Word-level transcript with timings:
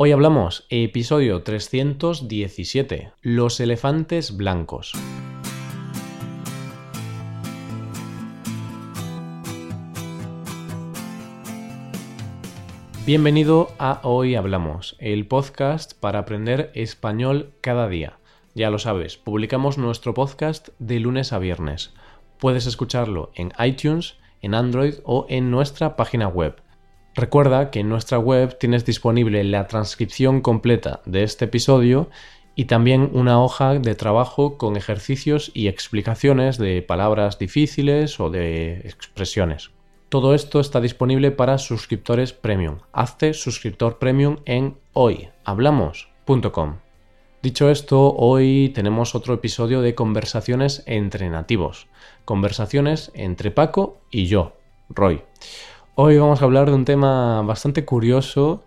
Hoy 0.00 0.12
hablamos, 0.12 0.64
episodio 0.70 1.42
317, 1.42 3.10
los 3.20 3.58
elefantes 3.58 4.36
blancos. 4.36 4.92
Bienvenido 13.04 13.72
a 13.80 13.98
Hoy 14.04 14.36
Hablamos, 14.36 14.94
el 15.00 15.26
podcast 15.26 15.94
para 15.98 16.20
aprender 16.20 16.70
español 16.74 17.50
cada 17.60 17.88
día. 17.88 18.20
Ya 18.54 18.70
lo 18.70 18.78
sabes, 18.78 19.16
publicamos 19.16 19.78
nuestro 19.78 20.14
podcast 20.14 20.68
de 20.78 21.00
lunes 21.00 21.32
a 21.32 21.40
viernes. 21.40 21.92
Puedes 22.38 22.66
escucharlo 22.66 23.32
en 23.34 23.52
iTunes, 23.58 24.14
en 24.42 24.54
Android 24.54 24.94
o 25.02 25.26
en 25.28 25.50
nuestra 25.50 25.96
página 25.96 26.28
web. 26.28 26.54
Recuerda 27.18 27.72
que 27.72 27.80
en 27.80 27.88
nuestra 27.88 28.16
web 28.20 28.58
tienes 28.58 28.84
disponible 28.84 29.42
la 29.42 29.66
transcripción 29.66 30.40
completa 30.40 31.00
de 31.04 31.24
este 31.24 31.46
episodio 31.46 32.10
y 32.54 32.66
también 32.66 33.10
una 33.12 33.42
hoja 33.42 33.74
de 33.74 33.96
trabajo 33.96 34.56
con 34.56 34.76
ejercicios 34.76 35.50
y 35.52 35.66
explicaciones 35.66 36.58
de 36.58 36.80
palabras 36.80 37.36
difíciles 37.40 38.20
o 38.20 38.30
de 38.30 38.82
expresiones. 38.84 39.72
Todo 40.08 40.32
esto 40.32 40.60
está 40.60 40.80
disponible 40.80 41.32
para 41.32 41.58
suscriptores 41.58 42.32
premium. 42.32 42.78
Hazte 42.92 43.34
suscriptor 43.34 43.98
premium 43.98 44.36
en 44.44 44.76
hoyhablamos.com. 44.92 46.76
Dicho 47.42 47.68
esto, 47.68 48.14
hoy 48.14 48.70
tenemos 48.76 49.16
otro 49.16 49.34
episodio 49.34 49.80
de 49.80 49.96
conversaciones 49.96 50.84
entre 50.86 51.30
nativos. 51.30 51.88
Conversaciones 52.24 53.10
entre 53.14 53.50
Paco 53.50 53.98
y 54.08 54.26
yo, 54.26 54.52
Roy. 54.88 55.24
Hoy 56.00 56.16
vamos 56.16 56.40
a 56.40 56.44
hablar 56.44 56.70
de 56.70 56.76
un 56.76 56.84
tema 56.84 57.42
bastante 57.42 57.84
curioso, 57.84 58.62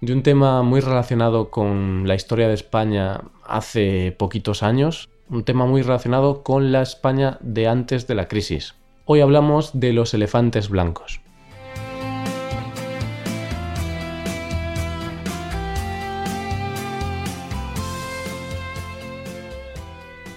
de 0.00 0.14
un 0.14 0.22
tema 0.22 0.62
muy 0.62 0.80
relacionado 0.80 1.50
con 1.50 2.08
la 2.08 2.14
historia 2.14 2.48
de 2.48 2.54
España 2.54 3.20
hace 3.44 4.12
poquitos 4.12 4.62
años, 4.62 5.10
un 5.28 5.44
tema 5.44 5.66
muy 5.66 5.82
relacionado 5.82 6.42
con 6.42 6.72
la 6.72 6.80
España 6.80 7.36
de 7.42 7.68
antes 7.68 8.06
de 8.06 8.14
la 8.14 8.28
crisis. 8.28 8.76
Hoy 9.04 9.20
hablamos 9.20 9.78
de 9.78 9.92
los 9.92 10.14
elefantes 10.14 10.70
blancos. 10.70 11.20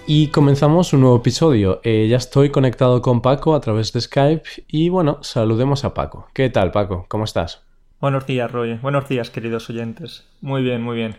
Y 0.06 0.28
comenzamos 0.28 0.92
un 0.92 1.00
nuevo 1.00 1.16
episodio. 1.16 1.80
Eh, 1.82 2.08
ya 2.08 2.18
estoy 2.18 2.50
conectado 2.50 3.00
con 3.02 3.22
Paco 3.22 3.54
a 3.54 3.60
través 3.60 3.92
de 3.92 4.00
Skype 4.00 4.64
y 4.68 4.88
bueno, 4.88 5.18
saludemos 5.22 5.84
a 5.84 5.94
Paco. 5.94 6.28
¿Qué 6.34 6.50
tal 6.50 6.70
Paco? 6.70 7.06
¿Cómo 7.08 7.24
estás? 7.24 7.62
Buenos 8.00 8.26
días, 8.26 8.50
Roy. 8.50 8.74
Buenos 8.74 9.08
días, 9.08 9.30
queridos 9.30 9.70
oyentes. 9.70 10.26
Muy 10.40 10.62
bien, 10.62 10.82
muy 10.82 10.96
bien. 10.96 11.16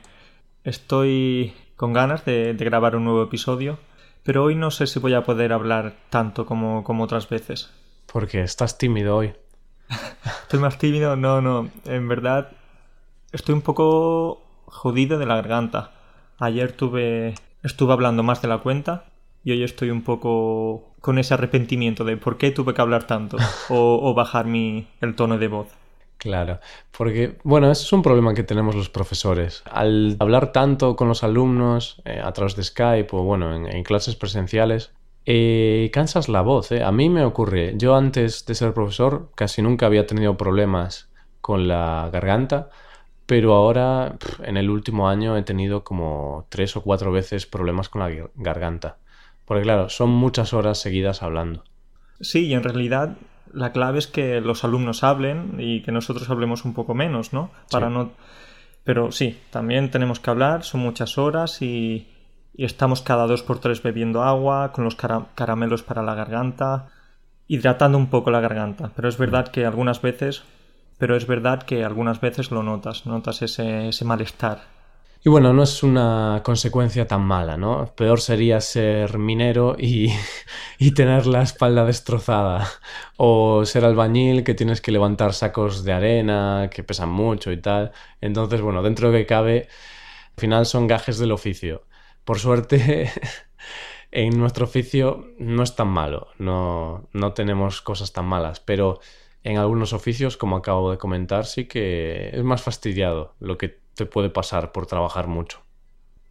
Estoy 0.63 1.53
con 1.75 1.93
ganas 1.93 2.25
de 2.25 2.55
grabar 2.59 2.95
un 2.95 3.05
nuevo 3.05 3.23
episodio 3.23 3.77
pero 4.25 4.43
hoy 4.43 4.55
no 4.55 4.71
sé 4.71 4.87
si 4.87 4.97
voy 4.97 5.13
a 5.13 5.23
poder 5.23 5.53
hablar 5.53 5.93
tanto 6.09 6.47
como, 6.47 6.83
como 6.83 7.03
otras 7.03 7.29
veces. 7.29 7.69
Porque 8.11 8.41
estás 8.41 8.79
tímido 8.79 9.15
hoy. 9.15 9.33
estoy 10.41 10.59
más 10.59 10.79
tímido, 10.79 11.15
no, 11.15 11.41
no. 11.41 11.69
En 11.85 12.07
verdad, 12.07 12.51
estoy 13.31 13.53
un 13.53 13.61
poco 13.61 14.41
jodido 14.65 15.19
de 15.19 15.27
la 15.27 15.35
garganta. 15.35 15.91
Ayer 16.39 16.71
tuve. 16.71 17.35
Estuve 17.65 17.93
hablando 17.93 18.23
más 18.23 18.41
de 18.41 18.47
la 18.47 18.59
cuenta 18.59 19.05
y 19.43 19.51
hoy 19.51 19.63
estoy 19.63 19.89
un 19.89 20.03
poco 20.03 20.93
con 21.01 21.17
ese 21.19 21.33
arrepentimiento 21.33 22.03
de 22.03 22.17
por 22.17 22.37
qué 22.37 22.51
tuve 22.51 22.73
que 22.73 22.81
hablar 22.81 23.05
tanto 23.05 23.37
o, 23.69 23.99
o 24.01 24.13
bajar 24.13 24.45
mi, 24.45 24.87
el 25.01 25.15
tono 25.15 25.37
de 25.37 25.47
voz. 25.47 25.67
Claro, 26.17 26.59
porque, 26.97 27.37
bueno, 27.43 27.69
ese 27.69 27.83
es 27.83 27.93
un 27.93 28.01
problema 28.01 28.33
que 28.33 28.43
tenemos 28.43 28.73
los 28.73 28.89
profesores. 28.89 29.63
Al 29.69 30.15
hablar 30.19 30.51
tanto 30.51 30.95
con 30.95 31.07
los 31.07 31.23
alumnos 31.23 32.01
eh, 32.05 32.21
a 32.23 32.31
través 32.31 32.55
de 32.55 32.63
Skype 32.63 33.09
o, 33.11 33.23
bueno, 33.23 33.53
en, 33.53 33.83
clases 33.83 34.15
presenciales, 34.15 34.91
eh, 35.25 35.89
cansas 35.93 36.29
la 36.29 36.41
voz. 36.41 36.71
Eh. 36.71 36.83
A 36.83 36.91
mí 36.91 37.09
me 37.09 37.25
ocurre, 37.25 37.73
yo 37.77 37.95
antes 37.95 38.45
de 38.45 38.55
ser 38.55 38.73
profesor 38.73 39.29
casi 39.35 39.61
nunca 39.61 39.85
había 39.85 40.07
tenido 40.07 40.37
problemas 40.37 41.09
con 41.41 41.67
la 41.67 42.09
garganta, 42.11 42.69
pero 43.25 43.53
ahora 43.53 44.15
en 44.43 44.57
el 44.57 44.69
último 44.69 45.09
año 45.09 45.37
he 45.37 45.43
tenido 45.43 45.83
como 45.83 46.45
tres 46.49 46.75
o 46.75 46.81
cuatro 46.81 47.11
veces 47.11 47.45
problemas 47.45 47.89
con 47.89 48.01
la 48.01 48.29
garganta. 48.35 48.97
Porque 49.45 49.63
claro, 49.63 49.89
son 49.89 50.09
muchas 50.09 50.53
horas 50.53 50.79
seguidas 50.79 51.23
hablando. 51.23 51.63
Sí, 52.19 52.47
y 52.47 52.53
en 52.53 52.63
realidad 52.63 53.17
la 53.55 53.71
clave 53.71 53.99
es 53.99 54.07
que 54.07 54.41
los 54.41 54.63
alumnos 54.63 55.03
hablen 55.03 55.55
y 55.59 55.81
que 55.81 55.91
nosotros 55.91 56.29
hablemos 56.29 56.65
un 56.65 56.73
poco 56.73 56.93
menos, 56.93 57.33
¿no? 57.33 57.51
Para 57.71 57.89
no. 57.89 58.11
Pero 58.83 59.11
sí, 59.11 59.39
también 59.49 59.89
tenemos 59.91 60.19
que 60.19 60.29
hablar, 60.29 60.63
son 60.63 60.81
muchas 60.81 61.17
horas 61.17 61.61
y, 61.61 62.07
estamos 62.57 63.01
cada 63.01 63.27
dos 63.27 63.43
por 63.43 63.59
tres 63.59 63.81
bebiendo 63.81 64.23
agua, 64.23 64.71
con 64.71 64.85
los 64.85 64.95
caramelos 64.95 65.83
para 65.83 66.03
la 66.03 66.15
garganta, 66.15 66.87
hidratando 67.47 67.97
un 67.97 68.07
poco 68.07 68.31
la 68.31 68.39
garganta. 68.39 68.91
Pero 68.95 69.09
es 69.09 69.17
verdad 69.17 69.47
que 69.47 69.65
algunas 69.65 70.01
veces, 70.01 70.43
pero 70.97 71.15
es 71.15 71.27
verdad 71.27 71.63
que 71.63 71.83
algunas 71.83 72.21
veces 72.21 72.51
lo 72.51 72.63
notas, 72.63 73.05
notas 73.05 73.41
ese, 73.41 73.89
ese 73.89 74.05
malestar 74.05 74.75
y 75.25 75.29
bueno, 75.29 75.53
no 75.53 75.63
es 75.63 75.81
una 75.81 76.41
consecuencia 76.45 77.07
tan 77.07 77.23
mala, 77.23 77.57
¿no? 77.57 77.87
Peor 77.95 78.21
sería 78.21 78.61
ser 78.61 79.17
minero 79.17 79.75
y, 79.79 80.11
tener 80.93 81.25
la 81.25 81.41
espalda 81.41 81.83
destrozada. 81.83 82.67
O 83.17 83.65
ser 83.65 83.85
albañil 83.85 84.43
que 84.43 84.53
tienes 84.53 84.81
que 84.81 84.91
levantar 84.91 85.33
sacos 85.33 85.83
de 85.83 85.93
arena 85.93 86.69
que 86.71 86.83
pesan 86.83 87.09
mucho 87.09 87.51
y 87.51 87.57
tal. 87.59 87.91
Entonces, 88.21 88.61
bueno, 88.61 88.83
dentro 88.83 89.11
de 89.11 89.19
que 89.19 89.25
cabe, 89.25 89.67
al 90.35 90.41
final 90.41 90.65
son 90.67 90.85
gajes 90.85 91.17
del 91.17 91.31
oficio. 91.31 91.85
Por 92.23 92.37
suerte, 92.39 93.11
en 94.11 94.37
nuestro 94.39 94.65
oficio 94.65 95.33
no 95.39 95.63
es 95.63 95.75
tan 95.75 95.87
malo, 95.87 96.27
no, 96.37 97.09
no 97.13 97.33
tenemos 97.33 97.81
cosas 97.81 98.13
tan 98.13 98.25
malas, 98.25 98.59
pero 98.59 98.99
en 99.45 99.57
algunos 99.57 99.93
oficios, 99.93 100.37
como 100.37 100.57
acabo 100.57 100.89
de 100.89 100.97
comentar, 100.97 101.45
sí 101.45 101.65
que 101.65 102.31
es 102.33 102.43
más 102.43 102.63
fastidiado 102.63 103.35
lo 103.39 103.59
que 103.59 103.77
te 103.93 104.07
puede 104.07 104.31
pasar 104.31 104.71
por 104.71 104.87
trabajar 104.87 105.27
mucho. 105.27 105.59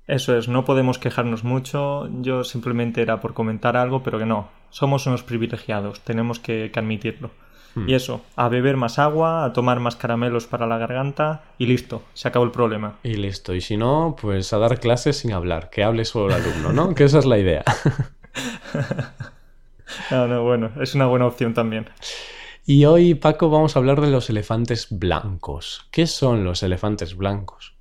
Eso 0.08 0.36
es, 0.36 0.48
no 0.48 0.64
podemos 0.64 0.98
quejarnos 0.98 1.44
mucho, 1.44 2.08
yo 2.20 2.42
simplemente 2.42 3.00
era 3.00 3.20
por 3.20 3.32
comentar 3.32 3.76
algo, 3.76 4.02
pero 4.02 4.18
que 4.18 4.26
no, 4.26 4.48
somos 4.68 5.06
unos 5.06 5.22
privilegiados, 5.22 6.00
tenemos 6.00 6.40
que, 6.40 6.70
admitirlo. 6.74 7.30
Hmm. 7.76 7.88
Y 7.88 7.94
eso, 7.94 8.20
a 8.34 8.48
beber 8.48 8.76
más 8.76 8.98
agua, 8.98 9.44
a 9.44 9.52
tomar 9.52 9.78
más 9.78 9.94
caramelos 9.94 10.48
para 10.48 10.66
la 10.66 10.76
garganta 10.78 11.44
y 11.56 11.66
listo, 11.66 12.02
se 12.14 12.26
acabó 12.26 12.44
el 12.44 12.50
problema. 12.50 12.96
Y 13.04 13.14
listo, 13.14 13.54
y 13.54 13.60
si 13.60 13.76
no, 13.76 14.16
pues 14.20 14.52
a 14.52 14.58
dar 14.58 14.80
clases 14.80 15.18
sin 15.18 15.32
hablar, 15.32 15.70
que 15.70 15.84
hable 15.84 16.04
solo 16.04 16.34
el 16.34 16.42
alumno, 16.42 16.72
¿no? 16.72 16.94
que 16.96 17.04
esa 17.04 17.20
es 17.20 17.26
la 17.26 17.38
idea. 17.38 17.62
no, 20.10 20.26
no, 20.26 20.42
bueno, 20.42 20.72
es 20.80 20.96
una 20.96 21.06
buena 21.06 21.26
opción 21.26 21.54
también. 21.54 21.86
Y 22.66 22.86
hoy, 22.86 23.14
Paco, 23.14 23.50
vamos 23.50 23.76
a 23.76 23.78
hablar 23.78 24.00
de 24.00 24.10
los 24.10 24.30
elefantes 24.30 24.86
blancos. 24.90 25.86
¿Qué 25.90 26.06
son 26.06 26.44
los 26.44 26.62
elefantes 26.62 27.14
blancos? 27.14 27.74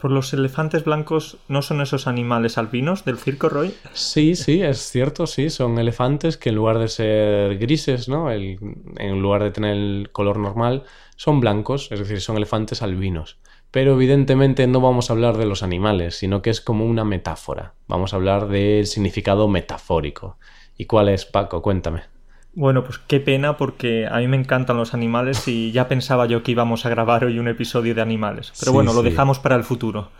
¿Por 0.00 0.10
los 0.10 0.32
elefantes 0.32 0.82
blancos 0.82 1.36
no 1.48 1.60
son 1.60 1.82
esos 1.82 2.06
animales 2.06 2.56
albinos 2.56 3.04
del 3.04 3.18
circo, 3.18 3.50
Roy? 3.50 3.74
Sí, 3.92 4.34
sí, 4.36 4.62
es 4.62 4.78
cierto, 4.78 5.26
sí. 5.26 5.50
Son 5.50 5.78
elefantes 5.78 6.38
que 6.38 6.48
en 6.48 6.54
lugar 6.54 6.78
de 6.78 6.88
ser 6.88 7.58
grises, 7.58 8.08
¿no? 8.08 8.32
en 8.32 9.20
lugar 9.20 9.42
de 9.42 9.50
tener 9.50 9.76
el 9.76 10.08
color 10.10 10.38
normal, 10.38 10.84
son 11.16 11.40
blancos, 11.40 11.92
es 11.92 11.98
decir, 11.98 12.22
son 12.22 12.38
elefantes 12.38 12.80
albinos. 12.80 13.36
Pero 13.70 13.92
evidentemente 13.92 14.66
no 14.66 14.80
vamos 14.80 15.10
a 15.10 15.12
hablar 15.12 15.36
de 15.36 15.44
los 15.44 15.62
animales, 15.62 16.14
sino 16.14 16.40
que 16.40 16.48
es 16.48 16.62
como 16.62 16.86
una 16.86 17.04
metáfora. 17.04 17.74
Vamos 17.88 18.14
a 18.14 18.16
hablar 18.16 18.48
del 18.48 18.86
significado 18.86 19.48
metafórico. 19.48 20.38
¿Y 20.78 20.86
cuál 20.86 21.10
es, 21.10 21.26
Paco? 21.26 21.60
Cuéntame. 21.60 22.19
Bueno, 22.52 22.84
pues 22.84 22.98
qué 22.98 23.20
pena 23.20 23.56
porque 23.56 24.06
a 24.10 24.18
mí 24.18 24.26
me 24.26 24.36
encantan 24.36 24.76
los 24.76 24.92
animales 24.92 25.46
y 25.46 25.70
ya 25.70 25.86
pensaba 25.86 26.26
yo 26.26 26.42
que 26.42 26.52
íbamos 26.52 26.84
a 26.84 26.88
grabar 26.90 27.24
hoy 27.24 27.38
un 27.38 27.48
episodio 27.48 27.94
de 27.94 28.02
animales. 28.02 28.52
Pero 28.58 28.72
bueno, 28.72 28.92
lo 28.92 29.02
dejamos 29.02 29.38
para 29.38 29.54
el 29.56 29.62
futuro. 29.62 30.10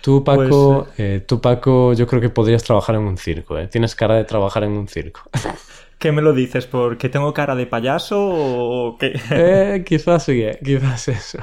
Tú 0.00 0.22
Paco, 0.22 0.84
pues, 0.86 1.00
eh, 1.00 1.24
tú, 1.26 1.40
Paco, 1.40 1.92
yo 1.92 2.06
creo 2.06 2.20
que 2.20 2.28
podrías 2.28 2.62
trabajar 2.62 2.96
en 2.96 3.02
un 3.02 3.16
circo. 3.16 3.58
¿eh? 3.58 3.66
Tienes 3.66 3.94
cara 3.94 4.14
de 4.14 4.24
trabajar 4.24 4.64
en 4.64 4.70
un 4.70 4.88
circo. 4.88 5.22
¿Qué 5.98 6.12
me 6.12 6.22
lo 6.22 6.32
dices? 6.32 6.66
¿Porque 6.66 7.08
tengo 7.08 7.32
cara 7.32 7.56
de 7.56 7.66
payaso 7.66 8.16
o 8.20 8.98
qué? 8.98 9.18
Eh, 9.30 9.82
quizás 9.86 10.24
sí, 10.24 10.42
eh, 10.42 10.58
quizás 10.62 11.08
eso. 11.08 11.38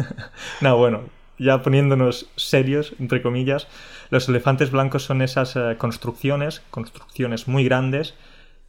no, 0.60 0.76
bueno, 0.76 1.02
ya 1.38 1.62
poniéndonos 1.62 2.28
serios, 2.36 2.94
entre 2.98 3.22
comillas, 3.22 3.68
los 4.10 4.28
elefantes 4.28 4.70
blancos 4.70 5.04
son 5.04 5.22
esas 5.22 5.56
construcciones, 5.76 6.62
construcciones 6.70 7.46
muy 7.46 7.64
grandes 7.64 8.14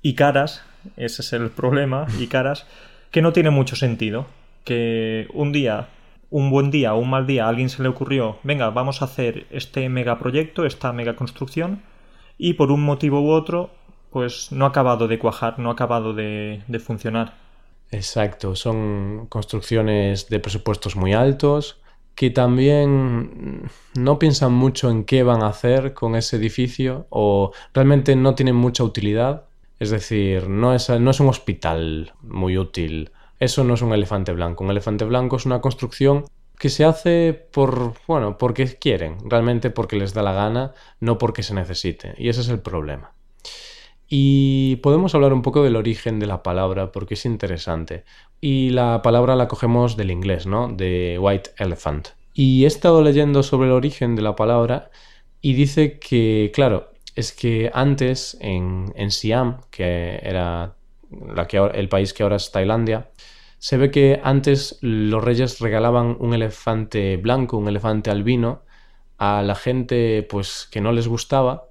y 0.01 0.15
caras, 0.15 0.63
ese 0.97 1.21
es 1.21 1.33
el 1.33 1.49
problema, 1.49 2.05
y 2.19 2.27
caras, 2.27 2.65
que 3.11 3.21
no 3.21 3.33
tiene 3.33 3.49
mucho 3.49 3.75
sentido. 3.75 4.25
Que 4.63 5.27
un 5.33 5.51
día, 5.51 5.89
un 6.29 6.49
buen 6.49 6.71
día 6.71 6.93
o 6.93 6.99
un 6.99 7.09
mal 7.09 7.27
día 7.27 7.45
a 7.45 7.49
alguien 7.49 7.69
se 7.69 7.83
le 7.83 7.89
ocurrió, 7.89 8.37
venga, 8.43 8.69
vamos 8.69 9.01
a 9.01 9.05
hacer 9.05 9.45
este 9.51 9.89
megaproyecto, 9.89 10.65
esta 10.65 10.93
mega 10.93 11.15
construcción, 11.15 11.81
y 12.37 12.53
por 12.53 12.71
un 12.71 12.83
motivo 12.83 13.21
u 13.21 13.31
otro, 13.31 13.71
pues 14.09 14.51
no 14.51 14.65
ha 14.65 14.69
acabado 14.69 15.07
de 15.07 15.19
cuajar, 15.19 15.59
no 15.59 15.69
ha 15.69 15.73
acabado 15.73 16.13
de, 16.13 16.61
de 16.67 16.79
funcionar. 16.79 17.33
Exacto, 17.91 18.55
son 18.55 19.27
construcciones 19.27 20.29
de 20.29 20.39
presupuestos 20.39 20.95
muy 20.95 21.13
altos, 21.13 21.79
que 22.15 22.29
también 22.29 23.69
no 23.95 24.19
piensan 24.19 24.53
mucho 24.53 24.89
en 24.89 25.03
qué 25.03 25.23
van 25.23 25.43
a 25.43 25.47
hacer 25.47 25.93
con 25.93 26.15
ese 26.15 26.37
edificio 26.37 27.07
o 27.09 27.51
realmente 27.73 28.15
no 28.15 28.35
tienen 28.35 28.55
mucha 28.55 28.83
utilidad. 28.83 29.45
Es 29.79 29.89
decir, 29.89 30.47
no 30.47 30.73
es, 30.73 30.89
no 30.89 31.11
es 31.11 31.19
un 31.19 31.27
hospital 31.27 32.13
muy 32.21 32.57
útil. 32.57 33.11
Eso 33.39 33.63
no 33.63 33.73
es 33.73 33.81
un 33.81 33.93
elefante 33.93 34.31
blanco. 34.31 34.63
Un 34.63 34.71
elefante 34.71 35.05
blanco 35.05 35.35
es 35.35 35.45
una 35.45 35.61
construcción 35.61 36.25
que 36.57 36.69
se 36.69 36.85
hace 36.85 37.33
por, 37.33 37.93
bueno, 38.07 38.37
porque 38.37 38.65
quieren, 38.77 39.17
realmente 39.29 39.69
porque 39.69 39.97
les 39.97 40.13
da 40.13 40.21
la 40.21 40.33
gana, 40.33 40.73
no 40.99 41.17
porque 41.17 41.43
se 41.43 41.53
necesite. 41.53 42.13
Y 42.17 42.29
ese 42.29 42.41
es 42.41 42.49
el 42.49 42.59
problema. 42.59 43.13
Y 44.07 44.77
podemos 44.77 45.15
hablar 45.15 45.33
un 45.33 45.41
poco 45.41 45.63
del 45.63 45.75
origen 45.75 46.19
de 46.19 46.27
la 46.27 46.43
palabra 46.43 46.91
porque 46.91 47.15
es 47.15 47.25
interesante. 47.25 48.05
Y 48.39 48.69
la 48.69 49.01
palabra 49.01 49.35
la 49.35 49.47
cogemos 49.47 49.97
del 49.97 50.11
inglés, 50.11 50.45
¿no? 50.45 50.67
De 50.67 51.17
white 51.19 51.51
elephant. 51.57 52.09
Y 52.33 52.63
he 52.63 52.67
estado 52.67 53.01
leyendo 53.01 53.43
sobre 53.43 53.67
el 53.67 53.73
origen 53.73 54.15
de 54.15 54.21
la 54.21 54.35
palabra 54.35 54.91
y 55.41 55.53
dice 55.53 55.99
que, 55.99 56.51
claro, 56.53 56.92
es 57.15 57.31
que 57.31 57.71
antes 57.73 58.37
en, 58.41 58.93
en 58.95 59.11
Siam, 59.11 59.61
que 59.71 60.19
era 60.23 60.75
el 61.73 61.89
país 61.89 62.13
que 62.13 62.23
ahora 62.23 62.37
es 62.37 62.51
Tailandia, 62.51 63.09
se 63.59 63.77
ve 63.77 63.91
que 63.91 64.19
antes 64.23 64.77
los 64.81 65.23
reyes 65.23 65.59
regalaban 65.59 66.17
un 66.19 66.33
elefante 66.33 67.17
blanco, 67.17 67.57
un 67.57 67.67
elefante 67.69 68.11
albino, 68.11 68.63
a 69.17 69.41
la 69.43 69.55
gente 69.55 70.23
pues 70.29 70.67
que 70.71 70.81
no 70.81 70.91
les 70.91 71.07
gustaba. 71.07 71.69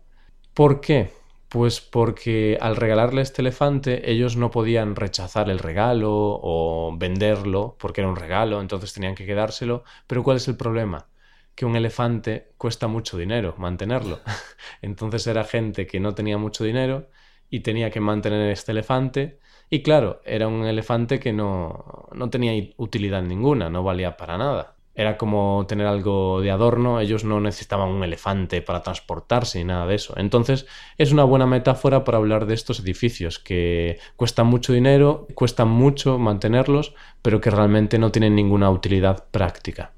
¿Por 0.54 0.80
qué? 0.80 1.12
Pues 1.48 1.80
porque 1.80 2.58
al 2.60 2.76
regalarle 2.76 3.22
este 3.22 3.42
elefante 3.42 4.10
ellos 4.10 4.36
no 4.36 4.50
podían 4.50 4.96
rechazar 4.96 5.50
el 5.50 5.58
regalo 5.58 6.10
o 6.42 6.96
venderlo 6.98 7.76
porque 7.78 8.00
era 8.02 8.10
un 8.10 8.16
regalo, 8.16 8.60
entonces 8.60 8.92
tenían 8.94 9.14
que 9.14 9.26
quedárselo. 9.26 9.84
Pero 10.06 10.22
¿cuál 10.22 10.38
es 10.38 10.48
el 10.48 10.56
problema? 10.56 11.08
Que 11.54 11.64
un 11.64 11.76
elefante 11.76 12.52
cuesta 12.56 12.88
mucho 12.88 13.18
dinero 13.18 13.54
mantenerlo. 13.58 14.20
Entonces 14.82 15.26
era 15.26 15.44
gente 15.44 15.86
que 15.86 16.00
no 16.00 16.14
tenía 16.14 16.38
mucho 16.38 16.64
dinero 16.64 17.08
y 17.50 17.60
tenía 17.60 17.90
que 17.90 18.00
mantener 18.00 18.50
este 18.50 18.72
elefante. 18.72 19.38
Y 19.70 19.82
claro, 19.82 20.20
era 20.24 20.48
un 20.48 20.64
elefante 20.64 21.20
que 21.20 21.32
no, 21.32 22.08
no 22.12 22.30
tenía 22.30 22.52
utilidad 22.76 23.22
ninguna, 23.22 23.70
no 23.70 23.82
valía 23.82 24.16
para 24.16 24.38
nada 24.38 24.76
era 24.94 25.16
como 25.16 25.64
tener 25.66 25.86
algo 25.86 26.40
de 26.40 26.50
adorno, 26.50 27.00
ellos 27.00 27.24
no 27.24 27.40
necesitaban 27.40 27.88
un 27.88 28.04
elefante 28.04 28.60
para 28.60 28.82
transportarse 28.82 29.58
ni 29.58 29.64
nada 29.64 29.86
de 29.86 29.94
eso. 29.94 30.14
Entonces 30.16 30.66
es 30.98 31.12
una 31.12 31.24
buena 31.24 31.46
metáfora 31.46 32.04
para 32.04 32.18
hablar 32.18 32.46
de 32.46 32.54
estos 32.54 32.80
edificios 32.80 33.38
que 33.38 33.98
cuestan 34.16 34.48
mucho 34.48 34.72
dinero, 34.72 35.26
cuestan 35.34 35.68
mucho 35.68 36.18
mantenerlos, 36.18 36.94
pero 37.22 37.40
que 37.40 37.50
realmente 37.50 37.98
no 37.98 38.12
tienen 38.12 38.34
ninguna 38.34 38.70
utilidad 38.70 39.28
práctica. 39.30 39.92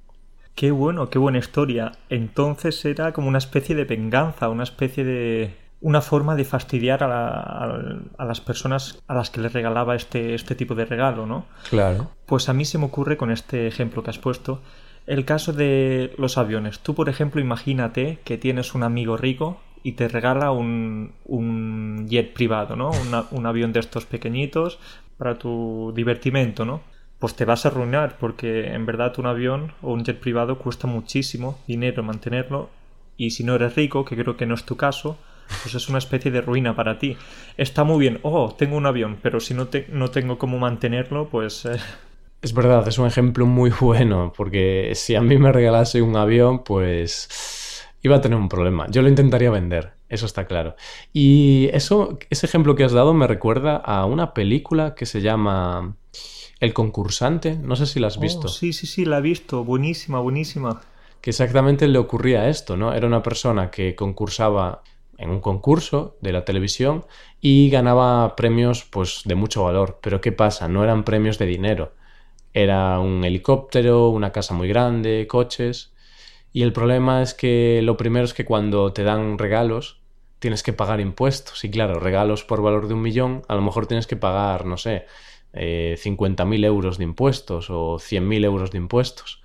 Qué 0.54 0.70
bueno, 0.70 1.10
qué 1.10 1.18
buena 1.18 1.38
historia. 1.38 1.92
Entonces 2.08 2.84
era 2.84 3.12
como 3.12 3.28
una 3.28 3.38
especie 3.38 3.74
de 3.74 3.84
venganza, 3.84 4.48
una 4.48 4.62
especie 4.62 5.04
de... 5.04 5.56
una 5.80 6.00
forma 6.00 6.36
de 6.36 6.44
fastidiar 6.44 7.02
a, 7.02 7.40
a, 8.18 8.24
las 8.24 8.40
personas 8.40 9.02
a 9.08 9.14
las 9.14 9.30
que 9.30 9.40
les 9.40 9.52
regalaba 9.52 9.96
este, 9.96 10.34
este 10.34 10.54
tipo 10.54 10.74
de 10.74 10.84
regalo, 10.84 11.26
¿no? 11.26 11.46
Claro. 11.68 12.10
Pues 12.26 12.48
a 12.48 12.52
mí 12.52 12.64
se 12.64 12.78
me 12.78 12.86
ocurre 12.86 13.16
con 13.16 13.30
este 13.30 13.66
ejemplo 13.66 14.02
que 14.02 14.10
has 14.10 14.18
puesto 14.18 14.62
el 15.06 15.24
caso 15.24 15.52
de 15.52 16.14
los 16.16 16.38
aviones. 16.38 16.78
Tú, 16.80 16.94
por 16.94 17.08
ejemplo, 17.08 17.40
imagínate 17.40 18.20
que 18.24 18.38
tienes 18.38 18.74
un 18.74 18.82
amigo 18.84 19.16
rico 19.16 19.60
y 19.82 19.92
te 19.92 20.08
regala 20.08 20.50
un, 20.50 21.12
un 21.26 22.06
jet 22.08 22.32
privado, 22.32 22.74
¿no? 22.74 22.90
un 23.30 23.46
avión 23.46 23.72
de 23.74 23.80
estos 23.80 24.06
pequeñitos 24.06 24.78
para 25.18 25.38
tu 25.38 25.92
divertimento, 25.94 26.64
¿no? 26.64 26.80
Pues 27.24 27.36
te 27.36 27.46
vas 27.46 27.64
a 27.64 27.70
arruinar 27.70 28.18
porque 28.20 28.74
en 28.74 28.84
verdad 28.84 29.18
un 29.18 29.24
avión 29.24 29.72
o 29.80 29.94
un 29.94 30.04
jet 30.04 30.20
privado 30.20 30.58
cuesta 30.58 30.86
muchísimo 30.86 31.58
dinero 31.66 32.02
mantenerlo 32.02 32.68
y 33.16 33.30
si 33.30 33.44
no 33.44 33.54
eres 33.54 33.76
rico, 33.76 34.04
que 34.04 34.14
creo 34.14 34.36
que 34.36 34.44
no 34.44 34.54
es 34.54 34.64
tu 34.64 34.76
caso, 34.76 35.16
pues 35.62 35.74
es 35.74 35.88
una 35.88 35.96
especie 35.96 36.30
de 36.30 36.42
ruina 36.42 36.76
para 36.76 36.98
ti. 36.98 37.16
Está 37.56 37.82
muy 37.82 37.98
bien, 37.98 38.18
oh, 38.24 38.54
tengo 38.54 38.76
un 38.76 38.84
avión, 38.84 39.16
pero 39.22 39.40
si 39.40 39.54
no, 39.54 39.68
te, 39.68 39.86
no 39.88 40.10
tengo 40.10 40.36
cómo 40.36 40.58
mantenerlo, 40.58 41.30
pues 41.30 41.64
eh, 41.64 41.78
es 42.42 42.52
verdad, 42.52 42.86
es 42.88 42.98
un 42.98 43.06
ejemplo 43.06 43.46
muy 43.46 43.70
bueno, 43.80 44.30
porque 44.36 44.92
si 44.94 45.14
a 45.14 45.22
mí 45.22 45.38
me 45.38 45.50
regalase 45.50 46.02
un 46.02 46.16
avión, 46.16 46.62
pues 46.62 47.88
iba 48.02 48.16
a 48.16 48.20
tener 48.20 48.36
un 48.36 48.50
problema. 48.50 48.86
Yo 48.90 49.00
lo 49.00 49.08
intentaría 49.08 49.50
vender, 49.50 49.94
eso 50.10 50.26
está 50.26 50.44
claro. 50.44 50.76
Y 51.14 51.70
eso, 51.72 52.18
ese 52.28 52.44
ejemplo 52.44 52.74
que 52.74 52.84
has 52.84 52.92
dado 52.92 53.14
me 53.14 53.26
recuerda 53.26 53.76
a 53.76 54.04
una 54.04 54.34
película 54.34 54.94
que 54.94 55.06
se 55.06 55.22
llama 55.22 55.96
El 56.64 56.72
concursante. 56.72 57.56
No 57.56 57.76
sé 57.76 57.86
si 57.86 58.00
la 58.00 58.08
has 58.08 58.18
visto. 58.18 58.46
Oh, 58.46 58.48
sí, 58.48 58.72
sí, 58.72 58.86
sí, 58.86 59.04
la 59.04 59.18
he 59.18 59.22
visto. 59.22 59.64
Buenísima, 59.64 60.20
buenísima. 60.20 60.80
Que 61.20 61.30
exactamente 61.30 61.88
le 61.88 61.98
ocurría 61.98 62.48
esto, 62.48 62.76
¿no? 62.76 62.92
Era 62.92 63.06
una 63.06 63.22
persona 63.22 63.70
que 63.70 63.94
concursaba 63.94 64.82
en 65.16 65.30
un 65.30 65.40
concurso 65.40 66.16
de 66.20 66.32
la 66.32 66.44
televisión 66.44 67.04
y 67.40 67.70
ganaba 67.70 68.34
premios 68.36 68.84
pues 68.84 69.22
de 69.24 69.34
mucho 69.34 69.64
valor. 69.64 69.98
Pero 70.02 70.20
¿qué 70.20 70.32
pasa? 70.32 70.68
No 70.68 70.82
eran 70.82 71.04
premios 71.04 71.38
de 71.38 71.46
dinero 71.46 71.92
era 72.54 73.00
un 73.00 73.24
helicóptero, 73.24 74.08
una 74.10 74.32
casa 74.32 74.54
muy 74.54 74.68
grande, 74.68 75.26
coches. 75.28 75.92
Y 76.52 76.62
el 76.62 76.72
problema 76.72 77.20
es 77.20 77.34
que 77.34 77.80
lo 77.82 77.96
primero 77.96 78.24
es 78.24 78.32
que 78.32 78.44
cuando 78.44 78.92
te 78.92 79.02
dan 79.02 79.38
regalos 79.38 80.00
tienes 80.38 80.62
que 80.62 80.72
pagar 80.72 81.00
impuestos. 81.00 81.64
Y 81.64 81.70
claro, 81.70 81.98
regalos 81.98 82.44
por 82.44 82.62
valor 82.62 82.86
de 82.86 82.94
un 82.94 83.02
millón, 83.02 83.42
a 83.48 83.56
lo 83.56 83.62
mejor 83.62 83.86
tienes 83.86 84.06
que 84.06 84.16
pagar, 84.16 84.66
no 84.66 84.76
sé, 84.76 85.06
eh, 85.54 85.96
50.000 85.98 86.64
euros 86.64 86.98
de 86.98 87.04
impuestos 87.04 87.70
o 87.70 87.96
100.000 87.96 88.44
euros 88.44 88.70
de 88.70 88.78
impuestos. 88.78 89.42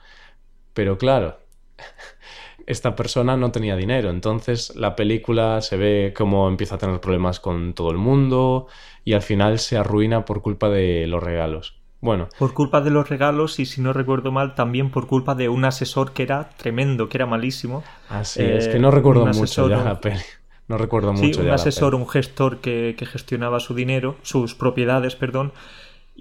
Pero 0.74 0.98
claro, 0.98 1.40
esta 2.68 2.96
persona 2.96 3.38
no 3.38 3.52
tenía 3.52 3.76
dinero. 3.76 4.10
Entonces 4.10 4.76
la 4.76 4.96
película 4.96 5.62
se 5.62 5.78
ve 5.78 6.14
como 6.16 6.48
empieza 6.48 6.76
a 6.76 6.78
tener 6.78 7.00
problemas 7.00 7.40
con 7.40 7.74
todo 7.74 7.92
el 7.92 7.98
mundo 7.98 8.68
y 9.04 9.14
al 9.14 9.22
final 9.22 9.60
se 9.60 9.78
arruina 9.78 10.26
por 10.26 10.42
culpa 10.42 10.70
de 10.70 11.08
los 11.08 11.22
regalos. 11.22 11.80
Bueno. 12.02 12.30
Por 12.38 12.54
culpa 12.54 12.80
de 12.80 12.92
los 12.92 13.10
regalos 13.10 13.60
y 13.60 13.66
si 13.66 13.82
no 13.82 13.92
recuerdo 13.92 14.32
mal, 14.32 14.56
también 14.56 14.90
por 14.90 15.08
culpa 15.08 15.36
de 15.36 15.50
un 15.50 15.66
asesor 15.66 16.14
que 16.14 16.24
era 16.24 16.50
tremendo, 16.58 17.10
que 17.10 17.18
era 17.18 17.26
malísimo. 17.26 17.84
Así 18.08 18.42
es, 18.42 18.70
que 18.70 18.80
no 18.80 18.90
recuerdo 18.90 19.26
mucho 19.26 19.70
ya 19.70 19.84
la 19.84 20.00
peli. 20.00 20.22
No 20.70 20.78
recuerdo 20.78 21.12
mucho. 21.14 21.34
Sí, 21.34 21.42
un 21.42 21.50
asesor, 21.50 21.96
un 21.96 22.08
gestor 22.08 22.60
que, 22.60 22.96
gestionaba 23.12 23.60
su 23.60 23.74
dinero, 23.74 24.16
sus 24.22 24.54
propiedades, 24.54 25.16
perdón. 25.16 25.52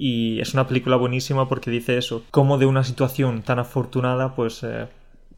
Y 0.00 0.40
es 0.40 0.54
una 0.54 0.68
película 0.68 0.94
buenísima 0.96 1.48
porque 1.48 1.72
dice 1.72 1.98
eso, 1.98 2.22
cómo 2.30 2.56
de 2.56 2.66
una 2.66 2.84
situación 2.84 3.42
tan 3.42 3.58
afortunada, 3.58 4.36
pues 4.36 4.62
eh, 4.62 4.86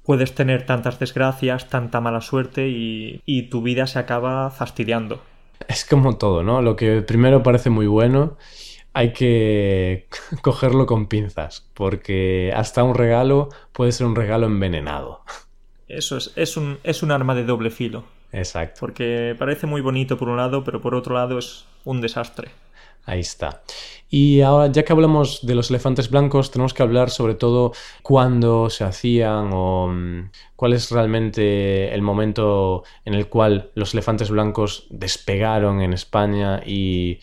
puedes 0.04 0.34
tener 0.34 0.66
tantas 0.66 0.98
desgracias, 0.98 1.70
tanta 1.70 2.02
mala 2.02 2.20
suerte 2.20 2.68
y, 2.68 3.22
y 3.24 3.44
tu 3.44 3.62
vida 3.62 3.86
se 3.86 3.98
acaba 3.98 4.50
fastidiando. 4.50 5.22
Es 5.66 5.86
como 5.86 6.18
todo, 6.18 6.42
¿no? 6.42 6.60
Lo 6.60 6.76
que 6.76 7.00
primero 7.00 7.42
parece 7.42 7.70
muy 7.70 7.86
bueno 7.86 8.36
hay 8.92 9.12
que 9.12 10.08
cogerlo 10.42 10.86
con 10.86 11.06
pinzas, 11.06 11.66
porque 11.74 12.52
hasta 12.54 12.84
un 12.84 12.94
regalo 12.94 13.48
puede 13.72 13.92
ser 13.92 14.06
un 14.06 14.16
regalo 14.16 14.46
envenenado. 14.46 15.22
Eso 15.88 16.16
es, 16.16 16.32
es 16.36 16.56
un, 16.56 16.78
es 16.84 17.02
un 17.02 17.12
arma 17.12 17.34
de 17.34 17.44
doble 17.44 17.70
filo. 17.70 18.04
Exacto. 18.32 18.78
Porque 18.80 19.34
parece 19.38 19.66
muy 19.66 19.80
bonito 19.80 20.16
por 20.16 20.28
un 20.28 20.36
lado, 20.36 20.62
pero 20.62 20.80
por 20.80 20.94
otro 20.94 21.14
lado 21.14 21.38
es 21.38 21.64
un 21.84 22.00
desastre. 22.00 22.50
Ahí 23.10 23.20
está. 23.20 23.62
Y 24.08 24.40
ahora, 24.40 24.70
ya 24.70 24.84
que 24.84 24.92
hablamos 24.92 25.44
de 25.44 25.56
los 25.56 25.70
elefantes 25.70 26.10
blancos, 26.10 26.52
tenemos 26.52 26.74
que 26.74 26.84
hablar 26.84 27.10
sobre 27.10 27.34
todo 27.34 27.72
cuándo 28.02 28.70
se 28.70 28.84
hacían 28.84 29.50
o 29.52 29.88
mm, 29.88 30.30
cuál 30.54 30.74
es 30.74 30.92
realmente 30.92 31.92
el 31.92 32.02
momento 32.02 32.84
en 33.04 33.14
el 33.14 33.26
cual 33.26 33.72
los 33.74 33.94
elefantes 33.94 34.30
blancos 34.30 34.86
despegaron 34.90 35.80
en 35.80 35.92
España 35.92 36.62
y 36.64 37.18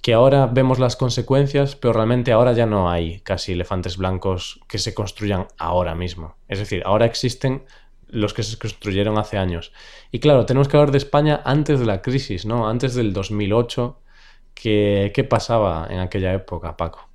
que 0.00 0.14
ahora 0.14 0.46
vemos 0.46 0.78
las 0.78 0.96
consecuencias, 0.96 1.76
pero 1.76 1.92
realmente 1.92 2.32
ahora 2.32 2.52
ya 2.52 2.64
no 2.64 2.90
hay 2.90 3.20
casi 3.20 3.52
elefantes 3.52 3.98
blancos 3.98 4.60
que 4.68 4.78
se 4.78 4.94
construyan 4.94 5.48
ahora 5.58 5.94
mismo. 5.94 6.36
Es 6.48 6.58
decir, 6.58 6.82
ahora 6.86 7.04
existen 7.04 7.64
los 8.08 8.32
que 8.32 8.42
se 8.42 8.58
construyeron 8.58 9.18
hace 9.18 9.36
años. 9.36 9.72
Y 10.12 10.20
claro, 10.20 10.46
tenemos 10.46 10.68
que 10.68 10.78
hablar 10.78 10.92
de 10.92 10.98
España 10.98 11.42
antes 11.44 11.78
de 11.78 11.86
la 11.86 12.00
crisis, 12.00 12.46
¿no? 12.46 12.68
Antes 12.68 12.94
del 12.94 13.12
2008. 13.12 13.98
¿Qué, 14.54 15.12
qué 15.14 15.24
pasaba 15.24 15.86
en 15.90 16.00
aquella 16.00 16.32
época, 16.32 16.76
Paco? 16.76 17.08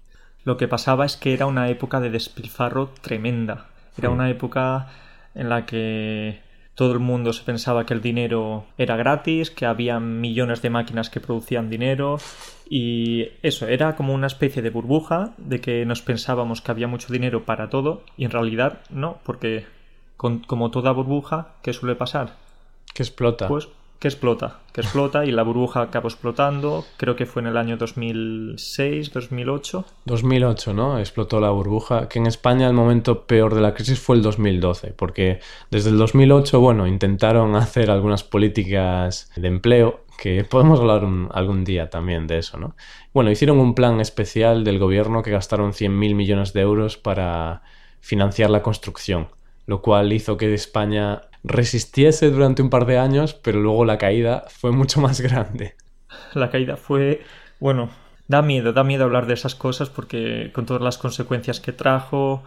Lo 0.43 0.57
que 0.57 0.67
pasaba 0.67 1.05
es 1.05 1.17
que 1.17 1.33
era 1.33 1.45
una 1.45 1.69
época 1.69 1.99
de 1.99 2.09
despilfarro 2.09 2.89
tremenda. 3.01 3.67
Era 3.97 4.09
una 4.09 4.29
época 4.29 4.87
en 5.35 5.49
la 5.49 5.65
que 5.65 6.39
todo 6.79 6.93
el 6.93 6.99
mundo 6.99 7.33
se 7.33 7.43
pensaba 7.43 7.85
que 7.85 7.93
el 7.93 8.01
dinero 8.01 8.65
era 8.77 8.95
gratis, 8.95 9.51
que 9.51 9.65
había 9.65 9.99
millones 9.99 10.61
de 10.61 10.69
máquinas 10.69 11.09
que 11.09 11.19
producían 11.19 11.69
dinero 11.69 12.19
y 12.69 13.29
eso, 13.41 13.67
era 13.67 13.95
como 13.95 14.13
una 14.13 14.27
especie 14.27 14.61
de 14.61 14.69
burbuja 14.69 15.33
de 15.37 15.59
que 15.59 15.85
nos 15.85 16.01
pensábamos 16.01 16.61
que 16.61 16.71
había 16.71 16.87
mucho 16.87 17.11
dinero 17.11 17.43
para 17.43 17.69
todo 17.69 18.03
y 18.15 18.25
en 18.25 18.31
realidad 18.31 18.79
no, 18.89 19.17
porque 19.23 19.65
como 20.15 20.71
toda 20.71 20.91
burbuja, 20.91 21.49
¿qué 21.63 21.73
suele 21.73 21.95
pasar? 21.95 22.35
Que 22.93 23.03
explota. 23.03 23.47
Pues 23.47 23.67
que 23.99 24.07
explota, 24.07 24.59
que 24.71 24.79
explota 24.79 25.25
y 25.25 25.31
la 25.31 25.43
burbuja 25.43 25.81
acabó 25.81 26.07
explotando, 26.07 26.85
creo 26.95 27.17
que 27.17 27.25
fue 27.25 27.41
en 27.41 27.49
el 27.49 27.57
año 27.57 27.75
2006, 27.75 29.11
2008. 29.11 29.85
2008, 30.05 30.73
¿no? 30.73 30.99
Explotó 30.99 31.41
la 31.41 31.49
burbuja, 31.49 32.07
que 32.07 32.19
en 32.19 32.25
España 32.25 32.67
el 32.67 32.73
momento 32.73 33.25
peor 33.25 33.53
de 33.53 33.61
la 33.61 33.73
crisis 33.73 33.99
fue 33.99 34.15
el 34.15 34.21
2012, 34.21 34.93
porque 34.95 35.41
desde 35.69 35.89
el 35.89 35.97
2008, 35.97 36.61
bueno, 36.61 36.87
intentaron 36.87 37.57
hacer 37.57 37.91
algunas 37.91 38.23
políticas 38.23 39.29
de 39.35 39.49
empleo, 39.49 40.05
que 40.17 40.45
podemos 40.45 40.79
hablar 40.79 41.05
algún 41.31 41.63
día 41.63 41.89
también 41.89 42.27
de 42.27 42.37
eso, 42.39 42.57
¿no? 42.57 42.75
Bueno, 43.13 43.31
hicieron 43.31 43.59
un 43.59 43.75
plan 43.75 43.99
especial 43.99 44.63
del 44.63 44.79
gobierno 44.79 45.23
que 45.23 45.31
gastaron 45.31 45.71
100.000 45.71 46.15
millones 46.15 46.53
de 46.53 46.61
euros 46.61 46.97
para 46.97 47.63
financiar 47.99 48.49
la 48.49 48.61
construcción, 48.61 49.27
lo 49.65 49.81
cual 49.81 50.11
hizo 50.13 50.37
que 50.37 50.53
España 50.53 51.28
resistiese 51.43 52.29
durante 52.31 52.61
un 52.61 52.69
par 52.69 52.85
de 52.85 52.97
años, 52.97 53.33
pero 53.33 53.59
luego 53.59 53.85
la 53.85 53.97
caída 53.97 54.45
fue 54.49 54.71
mucho 54.71 55.01
más 55.01 55.21
grande. 55.21 55.75
La 56.33 56.49
caída 56.49 56.77
fue, 56.77 57.21
bueno, 57.59 57.89
da 58.27 58.41
miedo, 58.41 58.73
da 58.73 58.83
miedo 58.83 59.03
hablar 59.03 59.25
de 59.25 59.33
esas 59.33 59.55
cosas 59.55 59.89
porque 59.89 60.51
con 60.53 60.65
todas 60.65 60.81
las 60.81 60.97
consecuencias 60.97 61.59
que 61.59 61.73
trajo 61.73 62.43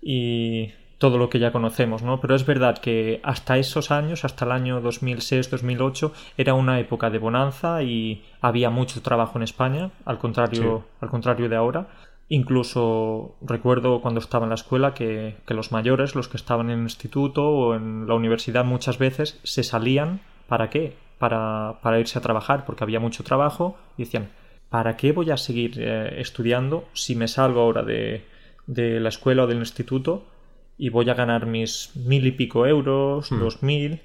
y 0.00 0.72
todo 0.98 1.18
lo 1.18 1.28
que 1.28 1.38
ya 1.38 1.52
conocemos, 1.52 2.02
¿no? 2.02 2.20
Pero 2.20 2.34
es 2.34 2.46
verdad 2.46 2.78
que 2.78 3.20
hasta 3.22 3.58
esos 3.58 3.90
años, 3.90 4.24
hasta 4.24 4.46
el 4.46 4.52
año 4.52 4.80
2006-2008, 4.82 6.12
era 6.38 6.54
una 6.54 6.80
época 6.80 7.10
de 7.10 7.18
bonanza 7.18 7.82
y 7.82 8.24
había 8.40 8.70
mucho 8.70 9.02
trabajo 9.02 9.38
en 9.38 9.42
España, 9.42 9.90
al 10.04 10.18
contrario, 10.18 10.84
al 11.00 11.10
contrario 11.10 11.48
de 11.48 11.56
ahora. 11.56 11.88
Incluso 12.28 13.36
recuerdo 13.40 14.00
cuando 14.00 14.18
estaba 14.18 14.46
en 14.46 14.50
la 14.50 14.56
escuela 14.56 14.94
que, 14.94 15.36
los 15.48 15.70
mayores, 15.70 16.16
los 16.16 16.28
que 16.28 16.36
estaban 16.36 16.70
en 16.70 16.78
el 16.78 16.84
instituto 16.84 17.48
o 17.48 17.74
en 17.76 18.08
la 18.08 18.14
universidad 18.14 18.64
muchas 18.64 18.98
veces 18.98 19.38
se 19.44 19.62
salían. 19.62 20.20
¿Para 20.48 20.68
qué? 20.68 20.96
Para, 21.18 21.78
para 21.82 22.00
irse 22.00 22.18
a 22.18 22.22
trabajar 22.22 22.64
porque 22.64 22.82
había 22.82 22.98
mucho 22.98 23.22
trabajo 23.22 23.76
y 23.96 24.04
decían, 24.04 24.30
¿para 24.70 24.96
qué 24.96 25.12
voy 25.12 25.30
a 25.30 25.36
seguir 25.36 25.74
eh, 25.78 26.20
estudiando 26.20 26.88
si 26.94 27.14
me 27.14 27.28
salgo 27.28 27.60
ahora 27.60 27.82
de, 27.82 28.24
de, 28.66 28.98
la 28.98 29.08
escuela 29.08 29.44
o 29.44 29.46
del 29.46 29.58
instituto 29.58 30.26
y 30.76 30.88
voy 30.88 31.08
a 31.08 31.14
ganar 31.14 31.46
mis 31.46 31.94
mil 31.94 32.26
y 32.26 32.32
pico 32.32 32.66
euros, 32.66 33.30
hmm. 33.30 33.38
dos 33.38 33.62
mil? 33.62 34.00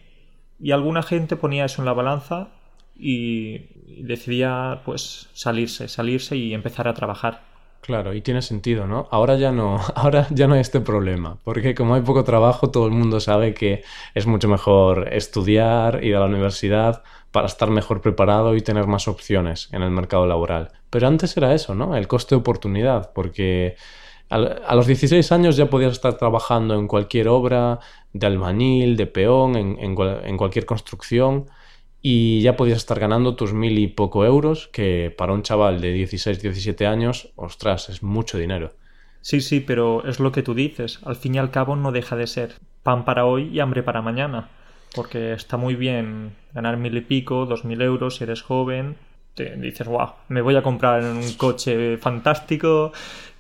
Y 0.60 0.72
alguna 0.72 1.02
gente 1.02 1.36
ponía 1.36 1.66
eso 1.66 1.82
en 1.82 1.88
la 1.88 1.94
balanza 1.94 2.50
y 2.96 4.04
decidía 4.04 4.84
pues 4.86 5.30
salirse, 5.34 5.88
salirse 5.88 6.38
y 6.38 6.54
empezar 6.54 6.88
a 6.88 6.94
trabajar. 6.94 7.51
Claro, 7.82 8.14
y 8.14 8.22
tiene 8.22 8.44
sentido, 8.44 8.86
¿no? 8.86 9.08
Ahora 9.10 9.38
ya 9.38 9.52
no, 9.52 9.80
ahora 9.96 10.28
ya 10.30 10.48
no 10.48 10.54
hay 10.54 10.62
este 10.62 10.82
problema, 10.82 11.38
porque 11.44 11.74
como 11.74 11.96
hay 11.96 12.02
poco 12.02 12.24
trabajo, 12.24 12.70
todo 12.70 12.86
el 12.86 12.92
mundo 12.92 13.20
sabe 13.20 13.54
que 13.56 13.84
es 14.14 14.28
mucho 14.28 14.48
mejor 14.48 15.12
estudiar, 15.12 16.04
ir 16.04 16.16
a 16.16 16.20
la 16.20 16.28
universidad 16.28 17.04
para 17.32 17.48
estar 17.48 17.72
mejor 17.72 18.02
preparado 18.02 18.56
y 18.56 18.62
tener 18.62 18.86
más 18.86 19.08
opciones 19.08 19.70
en 19.72 19.82
el 19.82 19.90
mercado 19.90 20.28
laboral. 20.28 20.72
Pero 20.92 21.08
antes 21.08 21.36
era 21.38 21.56
eso, 21.56 21.74
¿no? 21.74 21.96
El 21.96 22.08
coste 22.08 22.36
de 22.36 22.42
oportunidad, 22.42 23.12
porque 23.14 23.76
a 24.30 24.76
los 24.76 24.88
16 24.88 25.30
años 25.34 25.58
ya 25.58 25.70
podías 25.70 25.92
estar 25.92 26.18
trabajando 26.18 26.76
en 26.76 26.88
cualquier 26.88 27.28
obra 27.28 27.80
de 28.14 28.28
albañil, 28.28 28.96
de 28.96 29.08
peón, 29.08 29.56
en, 29.58 29.78
en 29.80 30.38
cualquier 30.38 30.66
construcción 30.66 31.48
y 32.02 32.42
ya 32.42 32.56
podías 32.56 32.80
estar 32.80 33.00
ganando 33.00 33.36
tus 33.36 33.54
mil 33.54 33.78
y 33.78 33.88
poco 33.88 34.26
euros, 34.26 34.68
que 34.70 35.14
para 35.16 35.34
un 35.34 35.44
chaval 35.44 35.82
de 35.82 35.94
16, 35.94 36.42
17 36.42 36.88
años, 36.88 37.32
ostras, 37.36 37.90
es 37.90 38.02
mucho 38.02 38.38
dinero. 38.38 38.74
Sí, 39.22 39.42
sí, 39.42 39.60
pero 39.60 40.04
es 40.06 40.20
lo 40.20 40.32
que 40.32 40.42
tú 40.42 40.56
dices. 40.56 41.00
Al 41.04 41.16
fin 41.16 41.36
y 41.36 41.38
al 41.38 41.52
cabo 41.52 41.76
no 41.76 41.92
deja 41.92 42.16
de 42.16 42.26
ser 42.26 42.56
pan 42.82 43.06
para 43.06 43.26
hoy 43.26 43.50
y 43.50 43.60
hambre 43.60 43.84
para 43.84 44.02
mañana. 44.02 44.50
Porque 44.96 45.34
está 45.34 45.58
muy 45.58 45.76
bien 45.76 46.36
ganar 46.54 46.78
mil 46.78 46.98
y 46.98 47.02
pico, 47.02 47.46
dos 47.46 47.64
mil 47.64 47.82
euros 47.82 48.16
si 48.16 48.24
eres 48.24 48.42
joven. 48.42 48.96
Te 49.36 49.56
dices, 49.56 49.88
wow, 49.88 50.14
me 50.28 50.42
voy 50.42 50.56
a 50.56 50.64
comprar 50.64 51.04
un 51.04 51.34
coche 51.34 51.98
fantástico 51.98 52.92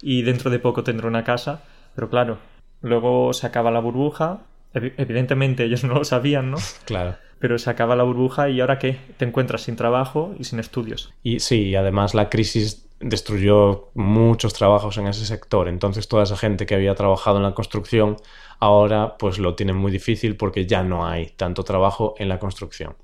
y 0.01 0.21
dentro 0.21 0.51
de 0.51 0.59
poco 0.59 0.83
tendré 0.83 1.07
una 1.07 1.23
casa. 1.23 1.63
Pero 1.95 2.09
claro, 2.09 2.37
luego 2.81 3.33
se 3.33 3.47
acaba 3.47 3.71
la 3.71 3.79
burbuja. 3.79 4.41
Evidentemente 4.73 5.65
ellos 5.65 5.83
no 5.83 5.95
lo 5.95 6.03
sabían, 6.05 6.51
¿no? 6.51 6.57
Claro 6.85 7.15
pero 7.41 7.57
se 7.57 7.69
acaba 7.69 7.95
la 7.95 8.03
burbuja 8.03 8.47
y 8.49 8.61
ahora 8.61 8.79
qué? 8.79 8.97
Te 9.17 9.25
encuentras 9.25 9.63
sin 9.63 9.75
trabajo 9.75 10.33
y 10.39 10.45
sin 10.45 10.59
estudios. 10.59 11.11
Y 11.23 11.39
sí, 11.39 11.75
además 11.75 12.13
la 12.13 12.29
crisis 12.29 12.87
destruyó 12.99 13.89
muchos 13.95 14.53
trabajos 14.53 14.97
en 14.99 15.07
ese 15.07 15.25
sector, 15.25 15.67
entonces 15.67 16.07
toda 16.07 16.23
esa 16.23 16.37
gente 16.37 16.67
que 16.67 16.75
había 16.75 16.93
trabajado 16.93 17.37
en 17.37 17.43
la 17.43 17.55
construcción 17.55 18.17
ahora 18.59 19.17
pues 19.17 19.39
lo 19.39 19.55
tiene 19.55 19.73
muy 19.73 19.91
difícil 19.91 20.37
porque 20.37 20.67
ya 20.67 20.83
no 20.83 21.07
hay 21.07 21.31
tanto 21.35 21.63
trabajo 21.63 22.13
en 22.19 22.29
la 22.29 22.37
construcción. 22.39 22.95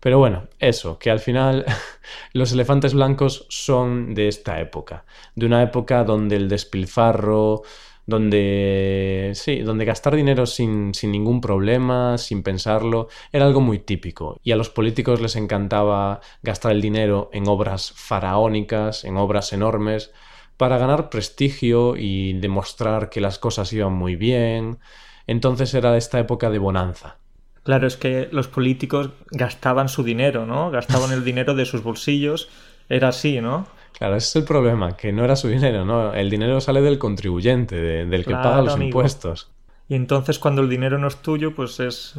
Pero 0.00 0.18
bueno, 0.18 0.48
eso, 0.58 0.98
que 0.98 1.10
al 1.10 1.20
final 1.20 1.64
los 2.32 2.52
elefantes 2.52 2.94
blancos 2.94 3.46
son 3.50 4.14
de 4.14 4.28
esta 4.28 4.60
época, 4.60 5.04
de 5.36 5.46
una 5.46 5.62
época 5.62 6.04
donde 6.04 6.36
el 6.36 6.48
despilfarro, 6.48 7.62
donde 8.10 9.32
sí, 9.34 9.60
donde 9.60 9.86
gastar 9.86 10.14
dinero 10.14 10.44
sin, 10.44 10.92
sin, 10.92 11.10
ningún 11.10 11.40
problema, 11.40 12.18
sin 12.18 12.42
pensarlo, 12.42 13.08
era 13.32 13.46
algo 13.46 13.62
muy 13.62 13.78
típico. 13.78 14.38
Y 14.44 14.52
a 14.52 14.56
los 14.56 14.68
políticos 14.68 15.22
les 15.22 15.36
encantaba 15.36 16.20
gastar 16.42 16.72
el 16.72 16.82
dinero 16.82 17.30
en 17.32 17.48
obras 17.48 17.92
faraónicas, 17.96 19.04
en 19.04 19.16
obras 19.16 19.54
enormes, 19.54 20.12
para 20.58 20.76
ganar 20.76 21.08
prestigio 21.08 21.96
y 21.96 22.34
demostrar 22.34 23.08
que 23.08 23.22
las 23.22 23.38
cosas 23.38 23.72
iban 23.72 23.94
muy 23.94 24.16
bien. 24.16 24.78
Entonces 25.26 25.72
era 25.72 25.96
esta 25.96 26.18
época 26.18 26.50
de 26.50 26.58
bonanza. 26.58 27.16
Claro, 27.62 27.86
es 27.86 27.96
que 27.96 28.28
los 28.32 28.48
políticos 28.48 29.10
gastaban 29.30 29.88
su 29.88 30.02
dinero, 30.02 30.44
¿no? 30.44 30.70
Gastaban 30.70 31.12
el 31.12 31.24
dinero 31.30 31.54
de 31.54 31.64
sus 31.64 31.82
bolsillos. 31.82 32.50
Era 32.90 33.08
así, 33.08 33.40
¿no? 33.40 33.66
Claro, 34.00 34.16
ese 34.16 34.28
es 34.28 34.36
el 34.36 34.44
problema, 34.44 34.96
que 34.96 35.12
no 35.12 35.26
era 35.26 35.36
su 35.36 35.48
dinero, 35.48 35.84
¿no? 35.84 36.14
El 36.14 36.30
dinero 36.30 36.58
sale 36.62 36.80
del 36.80 36.98
contribuyente, 36.98 37.76
del 37.76 38.24
que 38.24 38.32
paga 38.32 38.62
los 38.62 38.80
impuestos. 38.80 39.50
Y 39.90 39.94
entonces 39.94 40.38
cuando 40.38 40.62
el 40.62 40.70
dinero 40.70 40.96
no 40.96 41.06
es 41.06 41.16
tuyo, 41.16 41.54
pues 41.54 41.78
es 41.80 42.14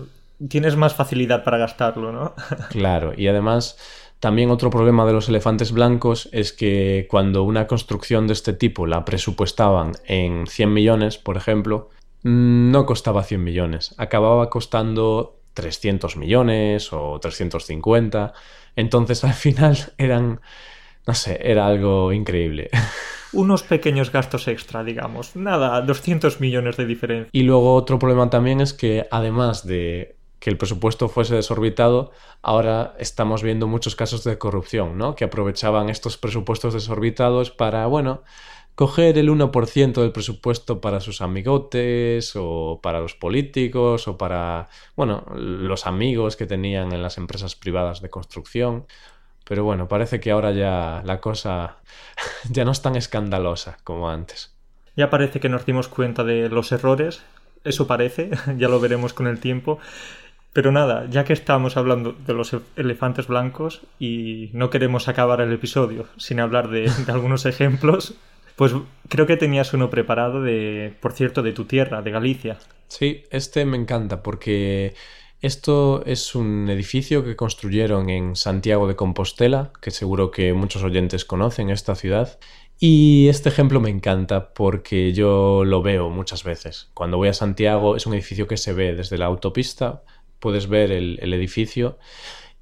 tienes 0.48 0.76
más 0.76 0.94
facilidad 0.94 1.44
para 1.44 1.58
gastarlo, 1.58 2.12
¿no? 2.12 2.36
claro, 2.70 3.14
y 3.18 3.28
además 3.28 3.80
también 4.20 4.52
otro 4.52 4.70
problema 4.70 5.08
de 5.08 5.14
los 5.14 5.28
elefantes 5.28 5.72
blancos 5.72 6.30
es 6.32 6.54
que 6.54 7.08
cuando 7.10 7.42
una 7.42 7.66
construcción 7.66 8.28
de 8.28 8.34
este 8.34 8.54
tipo 8.54 8.86
la 8.86 9.04
presupuestaban 9.04 9.94
en 10.06 10.46
100 10.46 10.72
millones, 10.72 11.18
por 11.18 11.36
ejemplo, 11.36 11.90
no 12.22 12.86
costaba 12.86 13.24
100 13.24 13.44
millones, 13.44 13.96
acababa 13.98 14.52
costando 14.52 15.40
300 15.56 16.16
millones 16.16 16.94
o 16.94 17.20
350, 17.20 18.34
entonces 18.76 19.24
al 19.24 19.34
final 19.34 19.78
eran 19.98 20.42
no 21.08 21.14
sé, 21.14 21.40
era 21.42 21.68
algo 21.68 22.12
increíble. 22.14 22.70
Unos 23.34 23.64
pequeños 23.64 24.12
gastos 24.12 24.48
extra, 24.48 24.84
digamos. 24.84 25.36
Nada, 25.36 25.82
200 25.82 26.42
millones 26.42 26.76
de 26.76 26.86
diferencia. 26.86 27.30
Y 27.32 27.44
luego 27.44 27.76
otro 27.76 27.98
problema 27.98 28.30
también 28.30 28.60
es 28.60 28.74
que 28.74 29.08
además 29.10 29.66
de 29.66 30.18
que 30.40 30.50
el 30.50 30.58
presupuesto 30.58 31.08
fuese 31.08 31.36
desorbitado, 31.36 32.12
ahora 32.42 32.96
estamos 32.98 33.44
viendo 33.44 33.68
muchos 33.68 33.96
casos 33.96 34.24
de 34.24 34.40
corrupción, 34.40 34.98
¿no? 34.98 35.16
Que 35.16 35.24
aprovechaban 35.24 35.90
estos 35.90 36.18
presupuestos 36.18 36.74
desorbitados 36.74 37.52
para, 37.52 37.86
bueno, 37.86 38.24
coger 38.74 39.20
el 39.20 39.30
1% 39.30 40.02
del 40.02 40.12
presupuesto 40.12 40.82
para 40.82 41.00
sus 41.00 41.22
amigotes 41.22 42.34
o 42.36 42.80
para 42.82 43.00
los 43.00 43.14
políticos 43.14 44.08
o 44.08 44.18
para, 44.18 44.70
bueno, 44.96 45.26
los 45.36 45.86
amigos 45.86 46.36
que 46.36 46.48
tenían 46.48 46.92
en 46.92 47.04
las 47.04 47.20
empresas 47.20 47.56
privadas 47.56 48.02
de 48.02 48.10
construcción. 48.10 48.88
Pero 49.52 49.66
bueno, 49.66 49.90
parece 49.90 50.22
que 50.22 50.32
ahora 50.32 50.52
ya 50.52 51.02
la 51.04 51.20
cosa 51.20 51.76
ya 52.50 52.64
no 52.64 52.72
es 52.72 52.82
tan 52.82 52.96
escandalosa 52.96 53.80
como 53.84 54.10
antes. 54.10 54.56
Ya 54.96 55.10
parece 55.10 55.42
que 55.42 55.50
nos 55.50 55.66
dimos 55.66 55.90
cuenta 55.90 56.24
de 56.24 56.48
los 56.48 56.72
errores, 56.72 57.22
eso 57.66 57.86
parece, 57.86 58.30
ya 58.58 58.70
lo 58.70 58.80
veremos 58.80 59.12
con 59.12 59.28
el 59.28 59.42
tiempo. 59.42 59.78
Pero 60.54 60.72
nada, 60.72 61.06
ya 61.10 61.26
que 61.26 61.34
estamos 61.34 61.76
hablando 61.76 62.14
de 62.14 62.34
los 62.34 62.56
elefantes 62.78 63.28
blancos 63.28 63.82
y 64.00 64.52
no 64.54 64.70
queremos 64.70 65.10
acabar 65.10 65.42
el 65.42 65.52
episodio 65.52 66.06
sin 66.16 66.40
hablar 66.40 66.70
de, 66.70 66.90
de 67.06 67.12
algunos 67.12 67.46
ejemplos, 67.46 68.14
pues 68.56 68.74
creo 69.10 69.28
que 69.28 69.36
tenías 69.36 69.74
uno 69.74 69.90
preparado 69.90 70.42
de, 70.42 70.94
por 71.02 71.12
cierto, 71.12 71.42
de 71.42 71.52
tu 71.52 71.66
tierra, 71.66 72.02
de 72.02 72.12
Galicia. 72.12 72.58
Sí, 72.88 73.26
este 73.32 73.66
me 73.66 73.76
encanta 73.76 74.24
porque 74.24 74.94
esto 75.42 76.04
es 76.06 76.36
un 76.36 76.70
edificio 76.70 77.24
que 77.24 77.36
construyeron 77.36 78.10
en 78.10 78.36
Santiago 78.36 78.88
de 78.88 78.96
Compostela, 78.96 79.72
que 79.82 79.90
seguro 79.90 80.30
que 80.30 80.54
muchos 80.54 80.84
oyentes 80.84 81.26
conocen 81.26 81.72
esta 81.72 81.96
ciudad. 81.96 82.40
Y 82.80 83.28
este 83.28 83.50
ejemplo 83.50 83.80
me 83.80 83.90
encanta 83.90 84.54
porque 84.54 85.14
yo 85.14 85.64
lo 85.66 85.82
veo 85.82 86.10
muchas 86.10 86.44
veces. 86.44 86.90
Cuando 86.94 87.18
voy 87.18 87.30
a 87.30 87.34
Santiago 87.34 87.96
es 87.96 88.06
un 88.06 88.14
edificio 88.14 88.48
que 88.48 88.58
se 88.58 88.74
ve 88.74 88.96
desde 88.96 89.18
la 89.18 89.26
autopista, 89.26 90.04
puedes 90.40 90.68
ver 90.68 90.92
el, 90.92 91.34
edificio. 91.34 91.98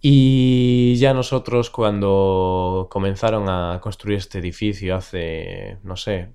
Y 0.02 0.96
ya 0.96 1.14
nosotros 1.14 1.70
cuando 1.70 2.88
comenzaron 2.90 3.50
a 3.50 3.80
construir 3.82 4.20
este 4.20 4.40
edificio 4.40 4.96
hace, 4.96 5.78
no 5.84 5.98
sé, 5.98 6.30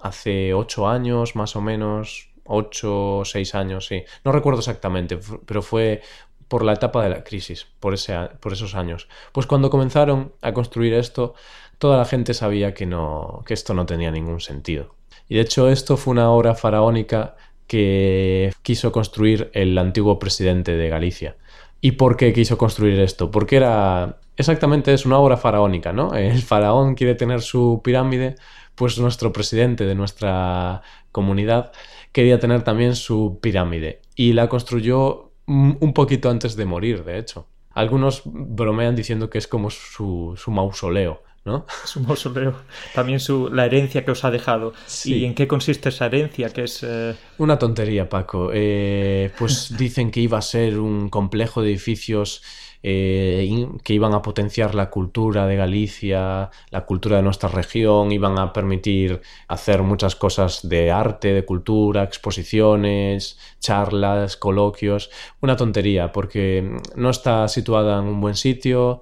hace 0.00 0.54
ocho 0.54 0.88
años 0.88 1.36
más 1.36 1.54
o 1.56 1.60
menos, 1.60 2.33
ocho 2.44 3.18
o 3.18 3.24
seis 3.24 3.54
años, 3.54 3.86
sí. 3.86 4.04
No 4.24 4.32
recuerdo 4.32 4.60
exactamente, 4.60 5.18
pero 5.46 5.62
fue 5.62 6.02
por 6.48 6.64
la 6.64 6.74
etapa 6.74 7.02
de 7.02 7.10
la 7.10 7.24
crisis, 7.24 7.66
por, 7.80 7.94
ese, 7.94 8.14
por 8.40 8.52
esos 8.52 8.74
años. 8.74 9.08
Pues 9.32 9.46
cuando 9.46 9.70
comenzaron 9.70 10.32
a 10.42 10.52
construir 10.52 10.94
esto, 10.94 11.34
toda 11.78 11.98
la 11.98 12.04
gente 12.04 12.34
sabía 12.34 12.74
que, 12.74 12.86
no, 12.86 13.42
que 13.46 13.54
esto 13.54 13.74
no 13.74 13.86
tenía 13.86 14.10
ningún 14.10 14.40
sentido. 14.40 14.94
Y 15.28 15.36
de 15.36 15.42
hecho 15.42 15.68
esto 15.68 15.96
fue 15.96 16.12
una 16.12 16.30
obra 16.30 16.54
faraónica 16.54 17.36
que 17.66 18.52
quiso 18.62 18.92
construir 18.92 19.50
el 19.54 19.76
antiguo 19.78 20.18
presidente 20.18 20.76
de 20.76 20.88
Galicia. 20.88 21.36
¿Y 21.80 21.92
por 21.92 22.16
qué 22.16 22.32
quiso 22.32 22.58
construir 22.58 23.00
esto? 23.00 23.30
Porque 23.30 23.56
era 23.56 24.18
exactamente 24.36 24.92
es 24.92 25.06
una 25.06 25.18
obra 25.18 25.36
faraónica, 25.36 25.92
¿no? 25.92 26.14
El 26.14 26.42
faraón 26.42 26.94
quiere 26.94 27.14
tener 27.14 27.40
su 27.42 27.80
pirámide, 27.82 28.36
pues 28.74 28.98
nuestro 28.98 29.32
presidente 29.32 29.84
de 29.84 29.94
nuestra 29.94 30.82
comunidad 31.12 31.72
quería 32.14 32.38
tener 32.38 32.62
también 32.62 32.94
su 32.94 33.40
pirámide 33.42 34.00
y 34.14 34.32
la 34.32 34.48
construyó 34.48 35.32
un 35.46 35.92
poquito 35.92 36.30
antes 36.30 36.56
de 36.56 36.64
morir, 36.64 37.04
de 37.04 37.18
hecho. 37.18 37.48
Algunos 37.72 38.22
bromean 38.24 38.94
diciendo 38.94 39.28
que 39.28 39.38
es 39.38 39.48
como 39.48 39.68
su, 39.68 40.34
su 40.36 40.50
mausoleo, 40.52 41.22
¿no? 41.44 41.66
Su 41.84 42.00
mausoleo. 42.00 42.54
También 42.94 43.18
su, 43.18 43.50
la 43.50 43.66
herencia 43.66 44.04
que 44.04 44.12
os 44.12 44.24
ha 44.24 44.30
dejado. 44.30 44.72
¿Y 45.04 45.24
en 45.24 45.34
qué 45.34 45.48
consiste 45.48 45.88
esa 45.88 46.06
herencia? 46.06 46.50
Que 46.50 46.64
es, 46.64 46.84
eh, 46.84 47.16
Una 47.38 47.58
tontería, 47.58 48.08
Paco. 48.08 48.50
Eh, 48.54 49.32
pues 49.36 49.76
dicen 49.76 50.10
que 50.12 50.20
iba 50.20 50.38
a 50.38 50.42
ser 50.42 50.78
un 50.78 51.10
complejo 51.10 51.62
de 51.62 51.70
edificios 51.70 52.42
eh, 52.86 53.66
que 53.82 53.94
iban 53.94 54.12
a 54.12 54.20
potenciar 54.20 54.74
la 54.74 54.90
cultura 54.90 55.46
de 55.46 55.56
Galicia, 55.56 56.50
la 56.70 56.84
cultura 56.84 57.16
de 57.16 57.22
nuestra 57.22 57.48
región, 57.48 58.12
iban 58.12 58.38
a 58.38 58.52
permitir 58.52 59.22
hacer 59.48 59.82
muchas 59.82 60.14
cosas 60.14 60.68
de 60.68 60.90
arte, 60.90 61.32
de 61.32 61.46
cultura, 61.46 62.02
exposiciones, 62.02 63.38
charlas, 63.58 64.36
coloquios. 64.36 65.10
Una 65.40 65.56
tontería, 65.56 66.12
porque 66.12 66.78
no 66.94 67.08
está 67.08 67.48
situada 67.48 68.00
en 68.00 68.04
un 68.04 68.20
buen 68.20 68.34
sitio, 68.34 69.00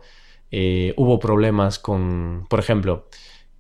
eh, 0.53 0.95
hubo 0.97 1.19
problemas 1.19 1.81
con, 1.81 2.47
por 2.49 2.61
ejemplo, 2.61 3.09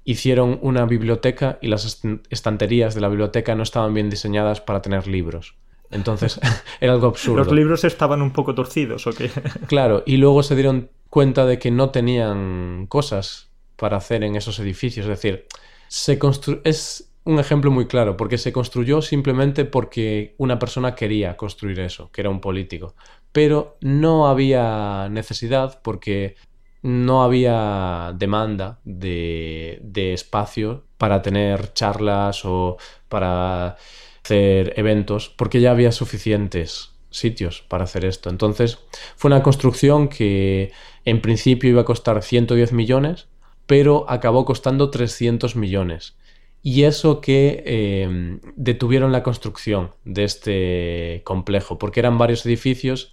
hicieron 0.05 0.61
una 0.62 0.87
biblioteca 0.87 1.59
y 1.61 1.67
las 1.67 2.00
estanterías 2.31 2.95
de 2.95 3.00
la 3.00 3.09
biblioteca 3.09 3.57
no 3.57 3.64
estaban 3.64 3.93
bien 3.93 4.09
diseñadas 4.09 4.61
para 4.61 4.83
tener 4.83 5.09
libros. 5.09 5.57
Entonces 5.93 6.41
era 6.81 6.93
algo 6.93 7.07
absurdo. 7.07 7.45
Los 7.45 7.53
libros 7.53 7.85
estaban 7.85 8.23
un 8.23 8.33
poco 8.33 8.55
torcidos, 8.55 9.07
¿o 9.07 9.13
qué? 9.13 9.31
claro, 9.67 10.03
y 10.07 10.17
luego 10.17 10.43
se 10.43 10.55
dieron 10.55 10.91
cuenta 11.09 11.47
de 11.47 11.59
que 11.59 11.71
no 11.71 11.91
tenían 11.91 12.87
cosas 12.87 13.51
para 13.77 13.99
hacer 13.99 14.25
en 14.25 14.35
esos 14.35 14.59
edificios. 14.59 15.05
Es 15.05 15.11
decir, 15.11 15.47
se 15.89 16.19
es 16.65 17.13
un 17.25 17.39
ejemplo 17.39 17.71
muy 17.71 17.87
claro, 17.87 18.17
porque 18.17 18.39
se 18.39 18.53
construyó 18.53 19.03
simplemente 19.03 19.65
porque 19.65 20.35
una 20.39 20.59
persona 20.59 20.95
quería 20.95 21.37
construir 21.37 21.79
eso, 21.81 22.11
que 22.11 22.23
era 22.23 22.31
un 22.31 22.41
político. 22.41 22.95
Pero 23.31 23.77
no 23.81 24.27
había 24.27 25.09
necesidad 25.11 25.81
porque 25.83 26.37
no 26.83 27.23
había 27.23 28.13
demanda 28.17 28.81
de, 28.85 29.79
de 29.83 30.15
espacio 30.15 30.85
para 30.99 31.23
tener 31.23 31.73
charlas 31.75 32.45
o 32.45 32.77
para 33.09 33.77
hacer 34.25 34.75
eventos 34.76 35.29
porque 35.29 35.61
ya 35.61 35.71
había 35.71 35.93
suficientes 35.93 36.91
sitios 37.11 37.62
para 37.69 37.85
hacer 37.85 38.05
esto. 38.05 38.31
Entonces 38.31 38.79
fue 39.17 39.29
una 39.29 39.43
construcción 39.43 40.09
que 40.09 40.73
en 41.05 41.21
principio 41.21 41.71
iba 41.71 41.83
a 41.83 41.87
costar 41.87 42.23
110 42.23 42.73
millones, 42.73 43.29
pero 43.67 44.07
acabó 44.09 44.45
costando 44.45 44.91
300 44.91 45.57
millones. 45.57 46.17
Y 46.62 46.85
eso 46.85 47.21
que 47.21 47.62
eh, 47.67 48.38
detuvieron 48.55 49.11
la 49.11 49.25
construcción 49.25 49.91
de 50.05 50.25
este 50.25 51.23
complejo, 51.25 51.79
porque 51.79 52.00
eran 52.00 52.19
varios 52.19 52.47
edificios 52.47 53.12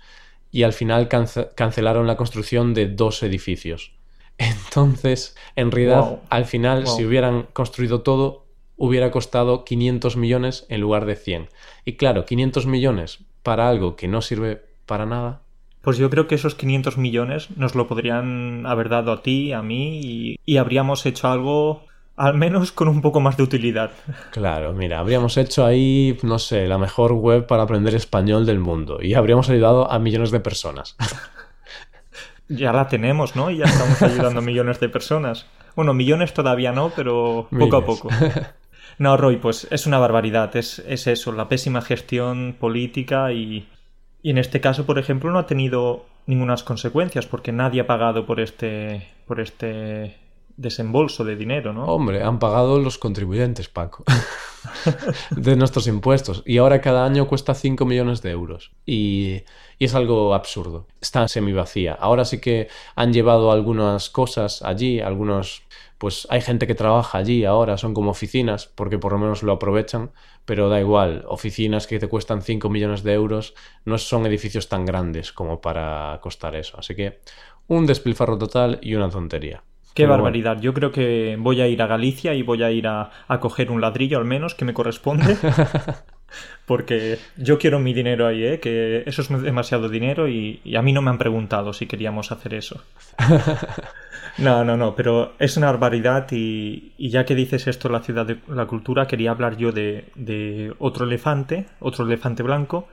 y 0.52 0.64
al 0.64 0.74
final 0.74 1.08
cancelaron 1.56 2.06
la 2.06 2.16
construcción 2.16 2.74
de 2.74 2.88
dos 2.88 3.24
edificios. 3.24 3.94
Entonces, 4.38 5.36
en 5.56 5.72
realidad, 5.72 6.20
al 6.30 6.46
final, 6.46 6.88
si 6.88 7.06
hubieran 7.06 7.48
construido 7.54 8.02
todo, 8.02 8.46
hubiera 8.80 9.12
costado 9.12 9.64
500 9.66 10.18
millones 10.18 10.66
en 10.70 10.82
lugar 10.82 11.06
de 11.06 11.16
100. 11.16 11.50
Y 11.86 11.94
claro, 11.98 12.26
500 12.26 12.66
millones 12.66 13.20
para 13.44 13.70
algo 13.70 13.96
que 13.96 14.08
no 14.08 14.22
sirve 14.22 14.64
para 14.86 15.06
nada. 15.06 15.42
Pues 15.82 15.98
yo 15.98 16.10
creo 16.10 16.28
que 16.28 16.36
esos 16.36 16.56
500 16.56 16.98
millones 16.98 17.50
nos 17.56 17.76
lo 17.76 17.88
podrían 17.88 18.66
haber 18.66 18.90
dado 18.90 19.12
a 19.12 19.22
ti, 19.22 19.54
a 19.54 19.62
mí, 19.62 20.38
y, 20.46 20.58
habríamos 20.58 21.06
hecho 21.06 21.30
algo 21.30 21.84
al 22.18 22.34
menos 22.34 22.74
con 22.74 22.90
un 22.90 23.02
poco 23.02 23.22
más 23.22 23.38
de 23.38 23.44
utilidad. 23.44 23.92
Claro, 24.32 24.74
mira, 24.74 25.00
habríamos 25.00 25.38
hecho 25.38 25.66
ahí, 25.66 26.18
no 26.24 26.38
sé, 26.38 26.68
la 26.68 26.78
mejor 26.78 27.14
web 27.14 27.48
para 27.48 27.64
aprender 27.64 27.96
español 27.96 28.46
del 28.46 28.60
mundo 28.60 29.00
y 29.02 29.14
habríamos 29.14 29.50
ayudado 29.50 29.90
a 29.90 30.00
millones 30.00 30.32
de 30.32 30.40
personas. 30.42 30.98
ya 32.50 32.74
la 32.74 32.88
tenemos, 32.88 33.36
¿no? 33.36 33.50
Y 33.52 33.58
ya 33.58 33.66
estamos 33.66 34.02
ayudando 34.02 34.40
a 34.40 34.44
millones 34.44 34.80
de 34.80 34.90
personas. 34.90 35.46
Bueno, 35.76 35.94
millones 35.94 36.34
todavía 36.34 36.74
no, 36.74 36.92
pero 36.94 37.48
poco 37.58 37.78
a 37.78 37.86
poco. 37.86 38.10
No, 39.00 39.18
Roy, 39.18 39.38
pues 39.38 39.68
es 39.72 39.88
una 39.88 39.98
barbaridad, 39.98 40.56
es, 40.56 40.80
eso, 40.80 41.32
la 41.32 41.48
pésima 41.48 41.82
gestión 41.82 42.56
política 42.60 43.32
y, 43.32 43.68
y 44.22 44.30
en 44.30 44.38
este 44.38 44.60
caso, 44.62 44.86
por 44.86 45.00
ejemplo, 45.00 45.32
no 45.32 45.40
ha 45.40 45.48
tenido 45.48 46.06
ninguna 46.28 46.56
consecuencias 46.58 47.26
porque 47.26 47.52
nadie 47.52 47.82
ha 47.82 47.88
pagado 47.88 48.26
por 48.26 48.40
este, 48.40 49.08
por 49.26 49.40
este 49.40 50.18
desembolso 50.58 51.24
de 51.24 51.38
dinero, 51.38 51.72
¿no? 51.72 51.86
Hombre, 51.86 52.22
han 52.22 52.38
pagado 52.38 52.80
los 52.80 52.98
contribuyentes, 52.98 53.70
Paco, 53.70 54.04
de 55.32 55.56
nuestros 55.56 55.88
impuestos. 55.88 56.44
Y 56.46 56.58
ahora 56.58 56.82
cada 56.82 57.06
año 57.06 57.28
cuesta 57.28 57.54
5 57.54 57.86
millones 57.86 58.22
de 58.22 58.32
euros. 58.32 58.72
Y, 58.86 59.44
y, 59.80 59.86
es 59.86 59.96
algo 59.96 60.34
absurdo. 60.34 60.86
Está 61.02 61.28
semi 61.28 61.54
vacía. 61.54 61.94
Ahora 61.94 62.26
sí 62.26 62.40
que 62.40 62.68
han 62.96 63.14
llevado 63.14 63.52
algunas 63.52 64.10
cosas 64.10 64.62
allí, 64.62 65.00
algunos 65.00 65.64
pues 65.98 66.28
hay 66.30 66.40
gente 66.40 66.66
que 66.66 66.76
trabaja 66.76 67.18
allí 67.18 67.44
ahora, 67.44 67.78
son 67.78 67.94
como 67.94 68.12
oficinas, 68.12 68.68
porque 68.68 68.98
por 68.98 69.12
lo 69.12 69.18
menos 69.18 69.44
lo 69.44 69.52
aprovechan, 69.52 70.12
pero 70.46 70.70
da 70.70 70.80
igual, 70.80 71.26
oficinas 71.28 71.88
que 71.88 72.00
te 72.00 72.08
cuestan 72.08 72.42
5 72.42 72.70
millones 72.70 73.04
de 73.04 73.14
euros 73.14 73.54
no 73.84 73.98
son 73.98 74.26
edificios 74.26 74.70
tan 74.70 74.86
grandes 74.86 75.34
como 75.34 75.60
para 75.60 76.18
costar 76.22 76.56
eso. 76.56 76.78
Así 76.80 76.96
que 76.96 77.20
un 77.68 77.86
despilfarro 77.86 78.38
total 78.38 78.80
y 78.82 78.96
una 78.96 79.10
tontería. 79.10 79.62
Qué 79.94 80.06
barbaridad. 80.06 80.62
Yo 80.62 80.74
creo 80.74 80.92
que 80.92 81.36
voy 81.38 81.60
a 81.60 81.68
ir 81.68 81.82
a 81.82 81.88
Galicia 81.88 82.34
y 82.34 82.42
voy 82.42 82.64
a 82.64 82.72
ir 82.72 82.88
a, 82.88 83.12
coger 83.42 83.70
un 83.70 83.82
ladrillo 83.82 84.18
al 84.18 84.26
menos 84.26 84.56
que 84.56 84.64
me 84.64 84.74
corresponde. 84.74 85.36
Porque 86.66 87.18
yo 87.38 87.58
quiero 87.58 87.80
mi 87.80 87.94
dinero 87.94 88.28
ahí, 88.28 88.44
¿eh? 88.44 88.60
que 88.60 89.04
eso 89.06 89.22
es 89.22 89.30
demasiado 89.42 89.90
dinero 89.90 90.28
y, 90.28 90.62
y, 90.64 90.76
a 90.76 90.82
mí 90.82 90.94
no 90.94 91.02
me 91.02 91.10
han 91.10 91.18
preguntado 91.18 91.74
si 91.74 91.88
queríamos 91.88 92.32
hacer 92.32 92.54
eso. 92.54 92.84
No, 94.40 94.64
no, 94.64 94.78
no, 94.78 94.96
pero 94.96 95.34
es 95.38 95.58
una 95.58 95.68
barbaridad 95.68 96.28
y, 96.32 96.94
ya 96.98 97.26
que 97.26 97.36
dices 97.36 97.68
esto, 97.68 97.90
la 97.90 98.02
ciudad 98.02 98.26
de 98.26 98.40
la 98.48 98.68
cultura, 98.68 99.06
quería 99.06 99.32
hablar 99.32 99.58
yo 99.58 99.72
de, 99.74 100.74
otro 100.80 101.06
elefante, 101.06 101.66
otro 101.80 102.06
elefante 102.06 102.44
blanco. 102.44 102.88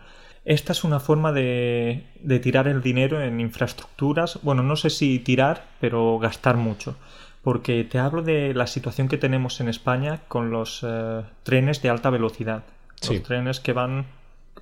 Esta 0.44 0.72
es 0.72 0.84
una 0.84 1.00
forma 1.00 1.32
de, 1.32 2.04
tirar 2.42 2.66
el 2.68 2.82
dinero 2.82 3.20
en 3.20 3.40
infraestructuras, 3.40 4.40
bueno, 4.42 4.62
no 4.62 4.76
sé 4.76 4.90
si 4.90 5.18
tirar, 5.20 5.64
pero 5.80 6.18
gastar 6.18 6.56
mucho. 6.56 6.96
Porque 7.42 7.84
te 7.84 8.00
hablo 8.00 8.22
de 8.22 8.52
la 8.52 8.66
situación 8.66 9.06
que 9.08 9.18
tenemos 9.18 9.60
en 9.60 9.68
España 9.68 10.22
con 10.26 10.50
los 10.50 10.84
eh, 10.84 11.22
trenes 11.44 11.80
de 11.80 11.90
alta 11.90 12.10
velocidad. 12.10 12.64
Los 13.02 13.22
trenes 13.22 13.60
que 13.60 13.72
van 13.72 14.06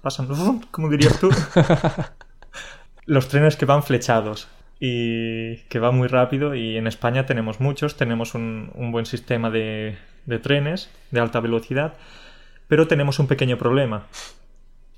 pasando, 0.03 0.61
como 0.71 0.89
dirías 0.89 1.19
tú. 1.19 1.31
los 3.07 3.29
trenes 3.29 3.57
que 3.57 3.67
van 3.67 3.83
flechados 3.83 4.49
y 4.81 5.57
que 5.69 5.79
va 5.79 5.93
muy 5.93 6.09
rápido 6.09 6.55
y 6.55 6.77
en 6.77 6.87
España 6.87 7.27
tenemos 7.27 7.61
muchos, 7.61 7.97
tenemos 7.97 8.35
un, 8.35 8.71
buen 8.93 9.07
sistema 9.07 9.51
de, 9.51 9.97
trenes 10.43 10.91
de 11.11 11.21
alta 11.21 11.41
velocidad, 11.41 11.95
pero 12.69 12.87
tenemos 12.87 13.19
un 13.19 13.27
pequeño 13.27 13.57
problema. 13.57 14.07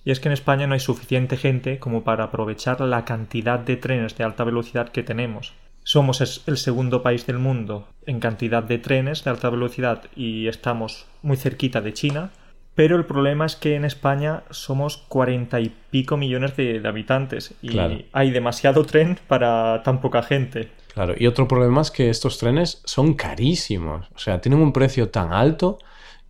Y 0.05 0.13
es 0.13 0.21
que 0.21 0.29
en 0.29 0.33
España 0.33 0.67
no 0.67 0.75
hay 0.75 0.81
suficiente 0.81 1.37
gente 1.37 1.79
como 1.79 2.05
para 2.05 2.25
aprovechar 2.25 2.81
la 2.81 3.05
cantidad 3.05 3.59
de 3.59 3.77
trenes 3.77 4.17
de 4.17 4.25
alta 4.25 4.45
velocidad 4.45 4.91
que 4.91 5.03
tenemos. 5.03 5.53
Somos 5.83 6.21
el 6.47 6.57
segundo 6.57 7.03
país 7.03 7.27
del 7.27 7.39
mundo 7.39 7.89
en 8.07 8.19
cantidad 8.19 8.63
de 8.63 8.79
trenes 8.79 9.25
de 9.25 9.31
alta 9.31 9.51
velocidad 9.51 10.05
y 10.17 10.49
estamos 10.49 11.07
muy 11.23 11.37
cerquita 11.37 11.81
de 11.81 11.93
China, 11.93 12.31
pero 12.77 12.97
el 12.97 13.07
problema 13.07 13.47
es 13.47 13.57
que 13.57 13.75
en 13.75 13.87
España 13.87 14.45
somos 14.51 14.99
cuarenta 14.99 15.61
y 15.61 15.75
pico 15.91 16.19
millones 16.19 16.57
de, 16.57 16.81
habitantes 16.87 17.55
y 17.63 17.77
hay 18.13 18.31
demasiado 18.31 18.85
tren 18.85 19.19
para 19.27 19.83
tan 19.83 20.03
poca 20.03 20.23
gente. 20.23 20.69
Claro, 20.93 21.15
y 21.17 21.27
otro 21.27 21.49
problema 21.49 21.81
es 21.81 21.91
que 21.91 22.11
estos 22.11 22.39
trenes 22.39 22.83
son 22.85 23.15
carísimos. 23.15 24.07
O 24.15 24.19
sea, 24.19 24.43
tienen 24.43 24.61
un 24.61 24.75
precio 24.75 25.09
tan 25.09 25.33
alto 25.33 25.79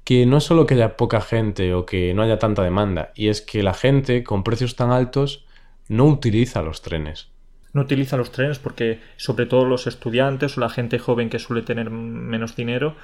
que 0.05 0.25
no 0.25 0.37
es 0.37 0.45
solo 0.45 0.67
que 0.67 0.75
haya 0.75 0.97
poca 0.97 1.21
gente 1.21 1.75
o 1.75 1.85
que 1.85 2.15
no 2.15 2.23
haya 2.23 2.39
tanta 2.39 2.63
demanda, 2.63 3.11
y 3.17 3.27
es 3.27 3.43
que 3.43 3.65
la 3.65 3.75
gente 3.75 4.23
con 4.23 4.45
precios 4.45 4.77
tan 4.77 4.93
altos 4.93 5.47
no 5.89 6.05
utiliza 6.07 6.63
los 6.63 6.81
trenes. 6.81 7.29
No 7.73 7.83
utiliza 7.83 8.17
los 8.17 8.31
trenes 8.31 8.61
porque, 8.61 9.01
sobre 9.17 9.47
todo 9.47 9.65
los 9.65 9.89
estudiantes 9.89 10.57
o 10.57 10.61
la 10.61 10.69
gente 10.69 11.01
joven 11.01 11.29
que 11.29 11.41
suele 11.41 11.63
tener 11.63 11.91
menos 11.91 12.55
dinero, 12.55 12.95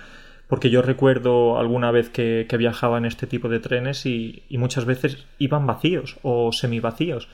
porque 0.52 0.68
yo 0.68 0.82
recuerdo 0.82 1.58
alguna 1.58 1.90
vez 1.90 2.10
que, 2.10 2.46
viajaba 2.58 2.98
en 2.98 3.06
este 3.06 3.26
tipo 3.26 3.48
de 3.48 3.58
trenes 3.58 4.04
y, 4.04 4.42
muchas 4.50 4.84
veces 4.84 5.24
iban 5.38 5.66
vacíos 5.66 6.18
o 6.20 6.52
semivacíos. 6.52 7.30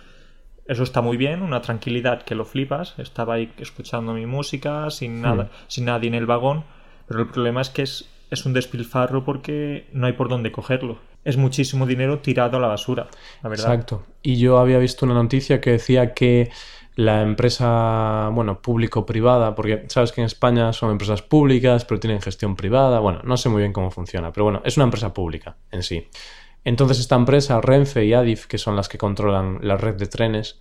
eso 0.69 0.85
está 0.85 1.01
muy 1.01 1.17
bien, 1.17 1.43
una 1.43 1.61
tranquilidad 1.61 2.23
que 2.23 2.37
lo 2.37 2.45
flipas. 2.45 2.95
Estaba 2.97 3.35
ahí 3.35 3.53
escuchando 3.59 4.13
mi 4.13 4.25
música, 4.25 4.89
sin 4.91 5.21
nada, 5.21 5.51
sin 5.67 5.87
nadie 5.87 6.07
en 6.07 6.15
el 6.15 6.27
vagón. 6.27 6.63
Pero 7.09 7.19
el 7.19 7.27
problema 7.27 7.61
es 7.61 7.71
que 7.71 7.83
es, 7.83 8.09
es 8.31 8.47
un 8.47 8.53
despilfarro 8.53 9.25
porque 9.25 9.89
no 9.93 10.07
hay 10.07 10.13
por 10.13 10.29
dónde 10.29 10.53
cogerlo. 10.53 11.01
Es 11.25 11.37
muchísimo 11.37 11.87
dinero 11.87 12.21
tirado 12.21 12.59
a 12.59 12.61
la 12.61 12.69
basura, 12.69 13.09
la 13.43 13.49
verdad. 13.49 13.73
Exacto. 13.73 14.07
Y 14.23 14.37
yo 14.37 14.59
había 14.59 14.79
visto 14.79 15.05
una 15.05 15.15
noticia 15.17 15.61
que 15.61 15.73
decía 15.73 16.15
que 16.15 16.53
la 16.99 17.23
empresa, 17.23 18.29
bueno, 18.33 18.61
público-privada, 18.61 19.55
porque 19.55 19.85
sabes 19.87 20.11
que 20.11 20.21
en 20.21 20.27
España 20.27 20.73
son 20.73 20.91
empresas 20.91 21.23
públicas, 21.23 21.85
pero 21.85 22.01
tienen 22.01 22.21
gestión 22.21 22.57
privada. 22.57 22.99
Bueno, 22.99 23.21
no 23.23 23.37
sé 23.37 23.49
muy 23.49 23.61
bien 23.61 23.73
cómo 23.73 23.93
funciona, 23.93 24.33
pero 24.33 24.43
bueno, 24.43 24.63
es 24.65 24.77
una 24.77 24.83
empresa 24.83 25.15
pública 25.15 25.57
en 25.71 25.85
sí. 25.85 26.09
Entonces 26.65 26.99
esta 26.99 27.15
empresa, 27.15 27.61
Renfe 27.61 28.05
y 28.05 28.15
Adif, 28.15 28.47
que 28.47 28.59
son 28.59 28.75
las 28.75 28.89
que 28.89 28.99
controlan 28.99 29.61
la 29.63 29.77
red 29.77 29.95
de 29.95 30.09
trenes, 30.09 30.61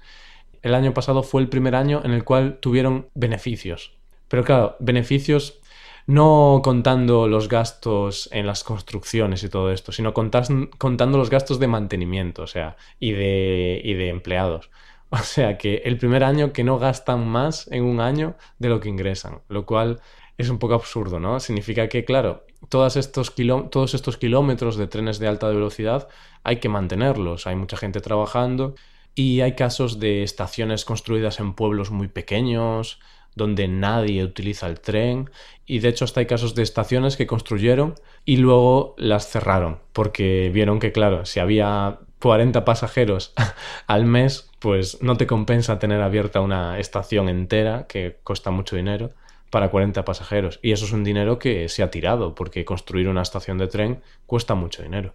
el 0.62 0.76
año 0.76 0.94
pasado 0.94 1.24
fue 1.24 1.42
el 1.42 1.50
primer 1.50 1.74
año 1.74 2.04
en 2.06 2.12
el 2.12 2.24
cual 2.24 2.60
tuvieron 2.60 3.10
beneficios. 3.16 3.98
Pero 4.28 4.44
claro, 4.44 4.76
beneficios 4.80 5.60
no 6.06 6.62
contando 6.64 7.28
los 7.28 7.50
gastos 7.50 8.30
en 8.32 8.46
las 8.46 8.64
construcciones 8.64 9.42
y 9.42 9.50
todo 9.50 9.72
esto, 9.72 9.92
sino 9.92 10.14
contando 10.14 11.18
los 11.18 11.32
gastos 11.32 11.58
de 11.58 11.66
mantenimiento, 11.66 12.44
o 12.44 12.48
sea, 12.48 12.78
y 13.00 13.14
de, 13.14 13.82
y 13.84 13.96
de 13.96 14.10
empleados. 14.10 14.70
O 15.12 15.18
sea 15.18 15.58
que 15.58 15.78
el 15.86 15.98
primer 15.98 16.24
año 16.24 16.52
que 16.52 16.64
no 16.64 16.80
gastan 16.80 17.28
más 17.28 17.70
en 17.72 17.84
un 17.84 18.02
año 18.02 18.36
de 18.60 18.70
lo 18.70 18.80
que 18.80 18.90
ingresan, 18.90 19.40
lo 19.48 19.66
cual 19.66 20.02
es 20.38 20.50
un 20.50 20.60
poco 20.60 20.76
absurdo, 20.76 21.20
¿no? 21.20 21.40
Significa 21.40 21.88
que, 21.90 22.06
claro, 22.06 22.46
todos 22.70 22.96
estos, 22.98 23.32
kilómetros 23.32 24.78
de 24.78 24.88
trenes 24.88 25.20
de 25.20 25.28
alta 25.28 25.48
velocidad 25.48 26.08
hay 26.44 26.58
que 26.58 26.70
mantenerlos, 26.70 27.48
hay 27.48 27.56
mucha 27.56 27.78
gente 27.78 28.02
trabajando 28.02 28.76
y 29.16 29.42
hay 29.42 29.56
casos 29.56 30.00
de 30.00 30.24
estaciones 30.24 30.86
construidas 30.86 31.40
en 31.40 31.54
pueblos 31.54 31.92
muy 31.92 32.08
pequeños, 32.08 33.00
donde 33.36 33.68
nadie 33.68 34.24
utiliza 34.24 34.68
el 34.68 34.80
tren 34.80 35.30
y 35.66 35.80
de 35.80 35.90
hecho 35.90 36.06
hasta 36.06 36.20
hay 36.20 36.26
casos 36.26 36.56
de 36.56 36.64
estaciones 36.64 37.18
que 37.18 37.28
construyeron 37.28 37.96
y 38.26 38.38
luego 38.38 38.96
las 38.98 39.30
cerraron 39.30 39.80
porque 39.94 40.50
vieron 40.54 40.80
que 40.80 40.92
claro, 40.92 41.26
si 41.26 41.40
había 41.40 42.00
40 42.20 42.66
pasajeros 42.66 43.34
al 43.88 44.06
mes, 44.06 44.47
pues 44.60 45.02
no 45.02 45.18
te 45.18 45.28
compensa 45.28 45.80
tener 45.80 46.02
abierta 46.02 46.42
una 46.42 46.80
estación 46.80 47.30
entera 47.30 47.86
que 47.88 48.18
cuesta 48.24 48.52
mucho 48.52 48.76
dinero 48.76 49.12
para 49.50 49.70
40 49.70 50.04
pasajeros. 50.04 50.60
Y 50.62 50.72
eso 50.72 50.86
es 50.86 50.92
un 50.92 51.04
dinero 51.04 51.40
que 51.40 51.70
se 51.70 51.84
ha 51.84 51.92
tirado, 51.92 52.36
porque 52.36 52.66
construir 52.66 53.08
una 53.08 53.22
estación 53.22 53.58
de 53.58 53.68
tren 53.68 54.02
cuesta 54.26 54.56
mucho 54.56 54.84
dinero. 54.84 55.14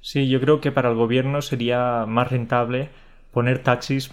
Sí, 0.00 0.28
yo 0.28 0.40
creo 0.40 0.60
que 0.60 0.70
para 0.70 0.90
el 0.90 0.96
gobierno 0.96 1.40
sería 1.40 2.04
más 2.06 2.30
rentable 2.30 2.90
poner 3.32 3.62
taxis, 3.62 4.12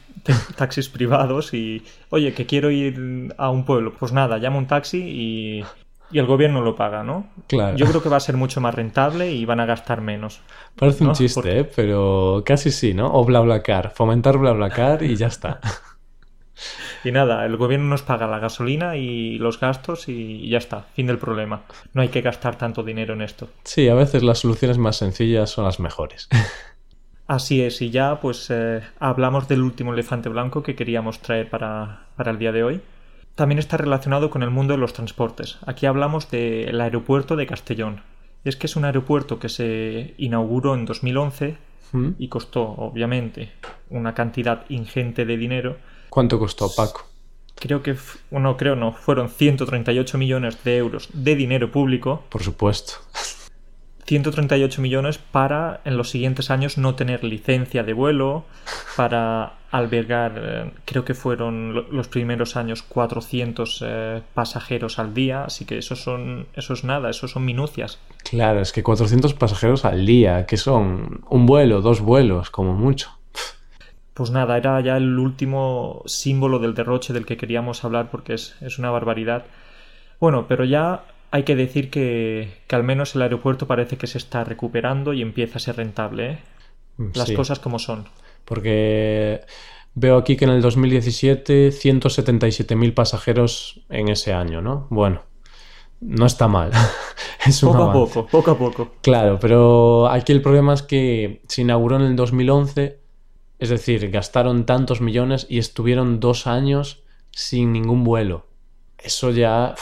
taxis 0.55 0.89
privados 0.89 1.53
y, 1.53 1.83
oye, 2.09 2.33
que 2.33 2.45
quiero 2.45 2.71
ir 2.71 3.33
a 3.37 3.49
un 3.49 3.65
pueblo. 3.65 3.93
Pues 3.99 4.11
nada, 4.13 4.37
llamo 4.37 4.57
un 4.57 4.67
taxi 4.67 4.99
y, 4.99 5.63
y 6.11 6.19
el 6.19 6.25
gobierno 6.25 6.61
lo 6.61 6.75
paga, 6.75 7.03
¿no? 7.03 7.27
Claro. 7.47 7.77
Yo 7.77 7.85
creo 7.85 8.03
que 8.03 8.09
va 8.09 8.17
a 8.17 8.21
ser 8.21 8.37
mucho 8.37 8.61
más 8.61 8.75
rentable 8.75 9.31
y 9.31 9.45
van 9.45 9.59
a 9.59 9.65
gastar 9.65 10.01
menos. 10.01 10.41
Parece 10.75 11.03
un 11.03 11.13
chiste, 11.13 11.59
¿eh? 11.59 11.63
pero 11.63 12.43
casi 12.45 12.71
sí, 12.71 12.93
¿no? 12.93 13.07
O 13.13 13.25
BlaBlaCar, 13.25 13.91
fomentar 13.91 14.37
BlaBlaCar 14.37 15.03
y 15.03 15.15
ya 15.15 15.27
está. 15.27 15.59
Y 17.03 17.11
nada, 17.11 17.45
el 17.45 17.57
gobierno 17.57 17.87
nos 17.87 18.03
paga 18.03 18.27
la 18.27 18.39
gasolina 18.39 18.95
y 18.95 19.39
los 19.39 19.59
gastos 19.59 20.07
y 20.07 20.47
ya 20.47 20.59
está, 20.59 20.83
fin 20.93 21.07
del 21.07 21.17
problema. 21.17 21.63
No 21.93 22.01
hay 22.01 22.09
que 22.09 22.21
gastar 22.21 22.57
tanto 22.57 22.83
dinero 22.83 23.15
en 23.15 23.21
esto. 23.21 23.49
Sí, 23.63 23.89
a 23.89 23.95
veces 23.95 24.21
las 24.21 24.39
soluciones 24.39 24.77
más 24.77 24.97
sencillas 24.97 25.49
son 25.49 25.65
las 25.65 25.79
mejores. 25.79 26.29
Así 27.27 27.63
es, 27.63 27.81
y 27.81 27.89
ya 27.89 28.19
pues 28.19 28.47
eh, 28.49 28.81
hablamos 28.99 29.47
del 29.47 29.61
último 29.61 29.93
elefante 29.93 30.29
blanco 30.29 30.61
que 30.61 30.75
queríamos 30.75 31.19
traer 31.19 31.49
para, 31.49 32.07
para 32.15 32.31
el 32.31 32.37
día 32.37 32.51
de 32.51 32.63
hoy. 32.63 32.81
También 33.41 33.57
está 33.57 33.75
relacionado 33.75 34.29
con 34.29 34.43
el 34.43 34.51
mundo 34.51 34.73
de 34.73 34.77
los 34.77 34.93
transportes. 34.93 35.57
Aquí 35.65 35.87
hablamos 35.87 36.29
del 36.29 36.79
aeropuerto 36.79 37.35
de 37.35 37.47
Castellón. 37.47 38.03
Es 38.43 38.55
que 38.55 38.67
es 38.67 38.75
un 38.75 38.85
aeropuerto 38.85 39.39
que 39.39 39.49
se 39.49 40.13
inauguró 40.19 40.75
en 40.75 40.85
2011 40.85 41.57
¿Mm? 41.91 42.09
y 42.19 42.27
costó, 42.27 42.61
obviamente, 42.61 43.51
una 43.89 44.13
cantidad 44.13 44.69
ingente 44.69 45.25
de 45.25 45.37
dinero 45.37 45.77
¿Cuánto 46.11 46.37
costó, 46.37 46.69
Paco? 46.75 47.07
Creo 47.55 47.81
que, 47.81 47.95
no, 48.29 48.57
creo 48.57 48.75
no, 48.75 48.93
fueron 48.93 49.27
138 49.27 50.19
millones 50.19 50.63
de 50.63 50.77
euros 50.77 51.09
de 51.11 51.35
dinero 51.35 51.71
público. 51.71 52.23
Por 52.29 52.43
supuesto. 52.43 52.93
138 54.11 54.81
millones 54.81 55.19
para 55.19 55.79
en 55.85 55.95
los 55.95 56.09
siguientes 56.09 56.51
años 56.51 56.77
no 56.77 56.95
tener 56.95 57.23
licencia 57.23 57.83
de 57.83 57.93
vuelo, 57.93 58.43
para 58.97 59.53
albergar, 59.71 60.33
eh, 60.35 60.71
creo 60.83 61.05
que 61.05 61.13
fueron 61.13 61.85
los 61.91 62.09
primeros 62.09 62.57
años 62.57 62.83
400 62.83 63.83
eh, 63.85 64.21
pasajeros 64.33 64.99
al 64.99 65.13
día, 65.13 65.45
así 65.45 65.63
que 65.63 65.77
eso, 65.77 65.95
son, 65.95 66.47
eso 66.55 66.73
es 66.73 66.83
nada, 66.83 67.09
eso 67.09 67.29
son 67.29 67.45
minucias. 67.45 67.99
Claro, 68.29 68.59
es 68.59 68.73
que 68.73 68.83
400 68.83 69.33
pasajeros 69.33 69.85
al 69.85 70.05
día, 70.05 70.45
que 70.45 70.57
son 70.57 71.21
un 71.29 71.45
vuelo, 71.45 71.79
dos 71.79 72.01
vuelos, 72.01 72.49
como 72.49 72.73
mucho. 72.73 73.11
Pues 74.13 74.29
nada, 74.29 74.57
era 74.57 74.81
ya 74.81 74.97
el 74.97 75.17
último 75.17 76.03
símbolo 76.05 76.59
del 76.59 76.73
derroche 76.73 77.13
del 77.13 77.25
que 77.25 77.37
queríamos 77.37 77.85
hablar 77.85 78.09
porque 78.11 78.33
es, 78.33 78.77
una 78.77 78.91
barbaridad. 78.91 79.45
Bueno, 80.19 80.47
pero 80.49 80.65
ya 80.65 81.05
hay 81.31 81.43
que 81.43 81.55
decir 81.55 81.89
que, 81.89 82.61
que, 82.67 82.75
al 82.75 82.83
menos 82.83 83.15
el 83.15 83.21
aeropuerto 83.21 83.67
parece 83.67 83.97
que 83.97 84.07
se 84.07 84.17
está 84.17 84.43
recuperando 84.43 85.13
y 85.13 85.21
empieza 85.21 85.57
a 85.57 85.59
ser 85.59 85.77
rentable. 85.77 86.31
¿eh? 86.31 86.39
Mm, 86.97 87.09
Las 87.15 87.31
cosas 87.31 87.59
como 87.59 87.79
son. 87.79 88.05
Porque 88.45 89.41
veo 89.95 90.17
aquí 90.17 90.35
que 90.35 90.45
en 90.45 90.51
el 90.51 90.61
2017 90.61 91.69
177.000 91.69 92.93
pasajeros 92.93 93.81
en 93.89 94.09
ese 94.09 94.33
año, 94.33 94.61
¿no? 94.61 94.87
Bueno, 94.89 95.23
no 96.01 96.25
está 96.25 96.47
mal. 96.47 96.71
es 97.45 97.61
poco 97.61 97.83
a 97.83 97.93
poco, 97.93 98.27
poco 98.27 98.51
a 98.51 98.57
poco. 98.57 98.91
Claro, 99.01 99.39
pero 99.39 100.07
aquí 100.09 100.31
el 100.31 100.41
problema 100.41 100.73
es 100.73 100.81
que 100.81 101.41
se 101.47 101.61
inauguró 101.61 101.95
en 101.95 102.03
el 102.03 102.15
2011 102.15 103.01
es 103.61 103.69
decir, 103.69 104.09
gastaron 104.09 104.65
tantos 104.65 105.01
millones 105.01 105.45
y 105.47 105.59
estuvieron 105.59 106.19
dos 106.19 106.47
años 106.47 107.03
sin 107.29 107.71
ningún 107.71 108.03
vuelo. 108.03 108.47
Eso 108.97 109.29
ya, 109.29 109.75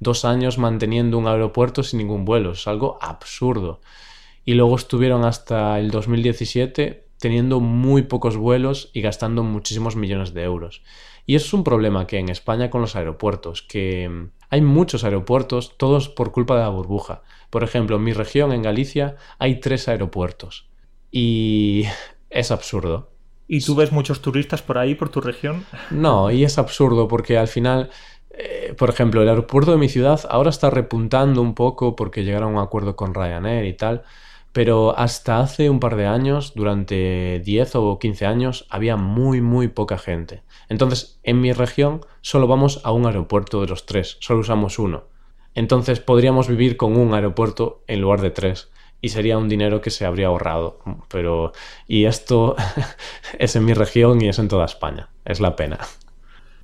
dos 0.00 0.24
años 0.24 0.58
manteniendo 0.58 1.18
un 1.18 1.28
aeropuerto 1.28 1.82
sin 1.82 1.98
ningún 1.98 2.24
vuelo, 2.24 2.52
es 2.52 2.66
algo 2.66 2.98
absurdo. 3.00 3.80
Y 4.44 4.54
luego 4.54 4.74
estuvieron 4.74 5.24
hasta 5.24 5.78
el 5.78 5.90
2017 5.90 7.06
teniendo 7.18 7.60
muy 7.60 8.02
pocos 8.02 8.36
vuelos 8.36 8.90
y 8.94 9.02
gastando 9.02 9.42
muchísimos 9.44 9.94
millones 9.94 10.34
de 10.34 10.42
euros. 10.42 10.82
Y 11.26 11.36
eso 11.36 11.46
es 11.46 11.52
un 11.52 11.64
problema 11.64 12.06
que 12.06 12.18
en 12.18 12.30
España 12.30 12.70
con 12.70 12.80
los 12.80 12.96
aeropuertos, 12.96 13.62
que 13.62 14.28
hay 14.48 14.60
muchos 14.62 15.04
aeropuertos, 15.04 15.76
todos 15.76 16.08
por 16.08 16.32
culpa 16.32 16.56
de 16.56 16.62
la 16.62 16.70
burbuja. 16.70 17.22
Por 17.50 17.62
ejemplo, 17.62 17.96
en 17.96 18.04
mi 18.04 18.12
región, 18.12 18.52
en 18.52 18.62
Galicia, 18.62 19.16
hay 19.38 19.60
tres 19.60 19.86
aeropuertos. 19.86 20.68
Y 21.12 21.84
es 22.30 22.50
absurdo. 22.50 23.10
¿Y 23.46 23.60
tú 23.60 23.74
ves 23.74 23.90
muchos 23.90 24.22
turistas 24.22 24.62
por 24.62 24.78
ahí, 24.78 24.94
por 24.94 25.08
tu 25.08 25.20
región? 25.20 25.66
No, 25.90 26.30
y 26.30 26.44
es 26.44 26.56
absurdo 26.56 27.08
porque 27.08 27.36
al 27.36 27.48
final, 27.48 27.90
eh, 28.42 28.74
por 28.74 28.88
ejemplo, 28.88 29.22
el 29.22 29.28
aeropuerto 29.28 29.72
de 29.72 29.76
mi 29.76 29.88
ciudad 29.88 30.20
ahora 30.30 30.50
está 30.50 30.70
repuntando 30.70 31.42
un 31.42 31.54
poco 31.54 31.94
porque 31.94 32.24
llegaron 32.24 32.54
a 32.54 32.58
un 32.58 32.62
acuerdo 32.62 32.96
con 32.96 33.14
Ryanair 33.14 33.66
y 33.66 33.74
tal, 33.74 34.02
pero 34.52 34.98
hasta 34.98 35.40
hace 35.40 35.68
un 35.68 35.78
par 35.78 35.96
de 35.96 36.06
años, 36.06 36.54
durante 36.54 37.40
10 37.44 37.76
o 37.76 37.98
15 37.98 38.26
años, 38.26 38.66
había 38.70 38.96
muy, 38.96 39.40
muy 39.40 39.68
poca 39.68 39.98
gente. 39.98 40.42
Entonces, 40.68 41.20
en 41.22 41.40
mi 41.40 41.52
región 41.52 42.00
solo 42.22 42.46
vamos 42.46 42.80
a 42.84 42.92
un 42.92 43.06
aeropuerto 43.06 43.60
de 43.60 43.68
los 43.68 43.84
tres, 43.86 44.16
solo 44.20 44.40
usamos 44.40 44.78
uno. 44.78 45.04
Entonces 45.54 46.00
podríamos 46.00 46.48
vivir 46.48 46.76
con 46.76 46.96
un 46.96 47.12
aeropuerto 47.12 47.82
en 47.88 48.00
lugar 48.00 48.20
de 48.20 48.30
tres 48.30 48.70
y 49.02 49.10
sería 49.10 49.38
un 49.38 49.48
dinero 49.48 49.80
que 49.80 49.90
se 49.90 50.06
habría 50.06 50.28
ahorrado. 50.28 50.78
Pero, 51.08 51.52
y 51.86 52.04
esto 52.06 52.56
es 53.38 53.56
en 53.56 53.64
mi 53.64 53.74
región 53.74 54.22
y 54.22 54.28
es 54.28 54.38
en 54.38 54.48
toda 54.48 54.64
España. 54.64 55.10
Es 55.24 55.40
la 55.40 55.56
pena. 55.56 55.78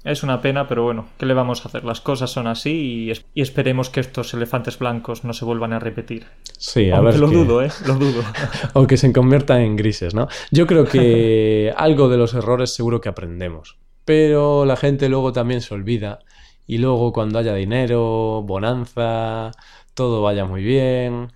Es 0.06 0.22
una 0.22 0.40
pena, 0.40 0.68
pero 0.68 0.84
bueno, 0.84 1.08
¿qué 1.18 1.26
le 1.26 1.34
vamos 1.34 1.64
a 1.64 1.68
hacer? 1.68 1.84
Las 1.84 2.00
cosas 2.00 2.30
son 2.30 2.46
así 2.46 3.10
y, 3.34 3.40
esperemos 3.40 3.90
que 3.90 3.98
estos 3.98 4.32
elefantes 4.34 4.78
blancos 4.78 5.24
no 5.24 5.32
se 5.32 5.44
vuelvan 5.44 5.72
a 5.72 5.80
repetir. 5.80 6.26
Sí, 6.56 6.92
a 6.92 7.00
ver. 7.00 7.18
Lo 7.18 7.28
dudo, 7.28 7.60
¿eh? 7.60 7.72
Lo 7.88 7.94
dudo. 7.94 8.22
o 8.74 8.86
que 8.86 8.98
se 8.98 9.12
conviertan 9.12 9.62
en 9.62 9.74
grises, 9.74 10.14
¿no? 10.14 10.28
Yo 10.52 10.68
creo 10.68 10.84
que 10.84 11.74
algo 11.76 12.08
de 12.08 12.18
los 12.18 12.34
errores 12.34 12.72
seguro 12.72 13.00
que 13.00 13.08
aprendemos. 13.08 13.78
Pero 14.04 14.64
la 14.64 14.76
gente 14.76 15.08
luego 15.08 15.32
también 15.32 15.60
se 15.60 15.74
olvida. 15.74 16.20
Y 16.68 16.78
luego 16.78 17.12
cuando 17.12 17.40
haya 17.40 17.54
dinero, 17.54 18.42
bonanza, 18.42 19.50
todo 19.94 20.22
vaya 20.22 20.44
muy 20.44 20.62
bien, 20.62 21.32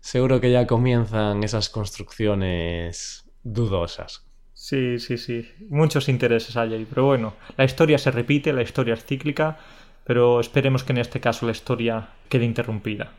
seguro 0.00 0.40
que 0.40 0.52
ya 0.52 0.68
comienzan 0.68 1.42
esas 1.42 1.70
construcciones 1.70 3.24
dudosas. 3.42 4.31
Sí, 4.62 5.00
sí, 5.00 5.18
sí. 5.18 5.44
Muchos 5.70 6.08
intereses 6.08 6.56
hay 6.56 6.72
ahí. 6.72 6.86
Pero 6.88 7.04
bueno, 7.04 7.34
la 7.56 7.64
historia 7.64 7.98
se 7.98 8.12
repite, 8.12 8.52
la 8.52 8.62
historia 8.62 8.94
es 8.94 9.04
cíclica, 9.04 9.58
pero 10.04 10.38
esperemos 10.38 10.84
que 10.84 10.92
en 10.92 10.98
este 10.98 11.18
caso 11.18 11.46
la 11.46 11.52
historia 11.52 12.10
quede 12.28 12.44
interrumpida. 12.44 13.10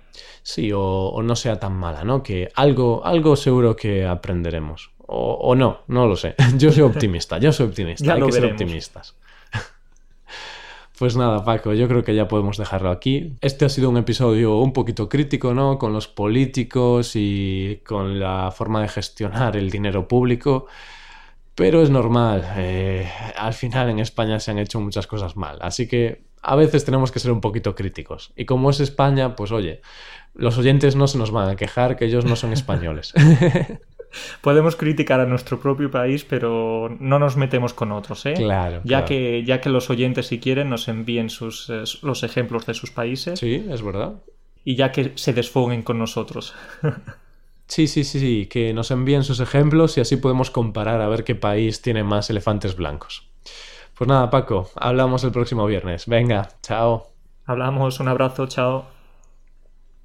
Sí, 0.42 0.72
o, 0.74 1.22
no 1.22 1.36
sea 1.36 1.60
tan 1.60 1.74
mala, 1.74 2.06
¿no? 2.06 2.24
Que 2.24 2.48
algo, 2.56 3.06
algo 3.06 3.36
seguro 3.36 3.76
que 3.76 4.06
aprenderemos. 4.06 4.92
O, 5.00 5.54
no, 5.54 5.82
no 5.90 6.08
lo 6.08 6.16
sé. 6.16 6.34
Yo 6.58 6.72
soy 6.72 6.84
optimista, 6.84 7.38
yo 7.40 7.52
soy 7.52 7.68
optimista. 7.68 8.06
Ya 8.08 8.14
Hay 8.14 8.22
lo 8.22 8.28
que 8.28 8.32
ser 8.32 8.46
optimistas. 8.46 9.16
Pues 10.98 11.18
nada, 11.18 11.44
Paco, 11.44 11.74
yo 11.74 11.88
creo 11.88 12.04
que 12.04 12.16
ya 12.16 12.28
podemos 12.28 12.58
dejarlo 12.58 12.92
aquí. 12.92 13.34
Este 13.42 13.66
ha 13.66 13.70
sido 13.70 13.90
un 13.90 13.98
episodio 13.98 14.60
un 14.60 14.72
poquito 14.72 15.10
crítico, 15.10 15.54
¿no? 15.54 15.78
Con 15.78 15.92
los 15.92 16.08
políticos 16.08 17.14
y 17.16 17.82
con 17.84 18.20
la 18.20 18.52
forma 18.52 18.82
de 18.84 18.88
gestionar 18.88 19.58
el 19.58 19.72
dinero 19.72 20.08
público. 20.08 20.68
Pero 21.56 21.82
es 21.84 21.90
normal. 21.90 22.44
eh, 22.58 23.08
al 23.38 23.54
final 23.54 23.90
en 23.90 24.00
España 24.00 24.40
se 24.40 24.52
han 24.52 24.58
hecho 24.60 24.80
muchas 24.80 25.08
cosas 25.08 25.36
mal. 25.38 25.58
Así 25.62 25.88
que 25.88 26.24
a 26.42 26.56
veces 26.56 26.84
tenemos 26.86 27.12
que 27.12 27.20
ser 27.20 27.32
un 27.32 27.42
poquito 27.42 27.76
críticos. 27.76 28.32
Y 28.36 28.46
como 28.46 28.70
es 28.70 28.80
España, 28.80 29.36
pues 29.36 29.52
oye, 29.52 29.82
los 30.34 30.58
oyentes 30.58 30.96
no 30.96 31.08
se 31.08 31.18
nos 31.18 31.32
van 31.32 31.50
a 31.50 31.56
quejar 31.56 31.96
que 31.96 32.06
ellos 32.06 32.26
no 32.26 32.36
son 32.36 32.54
españoles. 32.60 33.14
Podemos 34.42 34.76
criticar 34.76 35.20
a 35.20 35.26
nuestro 35.26 35.60
propio 35.60 35.90
país, 35.90 36.24
pero 36.24 36.96
no 37.00 37.18
nos 37.18 37.36
metemos 37.36 37.74
con 37.74 37.92
otros, 37.92 38.26
¿eh? 38.28 38.34
Claro, 38.36 38.78
Ya, 38.84 38.98
claro. 39.00 39.06
Que, 39.08 39.44
ya 39.44 39.60
que 39.60 39.70
los 39.70 39.90
oyentes, 39.90 40.28
si 40.28 40.40
quieren, 40.40 40.70
nos 40.70 40.88
envíen 40.88 41.30
sus, 41.32 41.70
eh, 41.72 41.84
los 42.04 42.22
ejemplos 42.24 42.66
de 42.68 42.76
sus 42.76 42.92
países 42.92 43.40
sí, 43.40 43.66
es 43.70 43.82
verdad. 43.82 44.14
y 44.64 44.76
ya 44.76 44.92
que 44.92 45.14
se 45.16 45.34
desfoguen 45.34 45.82
con 45.82 45.98
nosotros. 45.98 46.54
Sí, 47.68 47.88
sí, 47.88 48.04
sí, 48.04 48.20
sí, 48.20 48.46
que 48.48 48.74
nos 48.74 48.92
envíen 48.92 49.24
sus 49.24 49.40
ejemplos 49.40 49.98
y 49.98 50.02
así 50.02 50.18
podemos 50.18 50.52
comparar 50.52 51.02
a 51.02 51.08
ver 51.08 51.24
qué 51.24 51.36
país 51.36 51.82
tiene 51.82 52.04
más 52.04 52.30
elefantes 52.30 52.76
blancos. 52.76 53.30
Pues 53.98 54.08
nada, 54.08 54.30
Paco, 54.30 54.70
hablamos 54.76 55.24
el 55.24 55.32
próximo 55.32 55.66
viernes. 55.66 56.08
Venga, 56.08 56.50
chao. 56.62 57.08
Hablamos, 57.46 58.02
un 58.02 58.10
abrazo, 58.10 58.48
chao. 58.48 58.93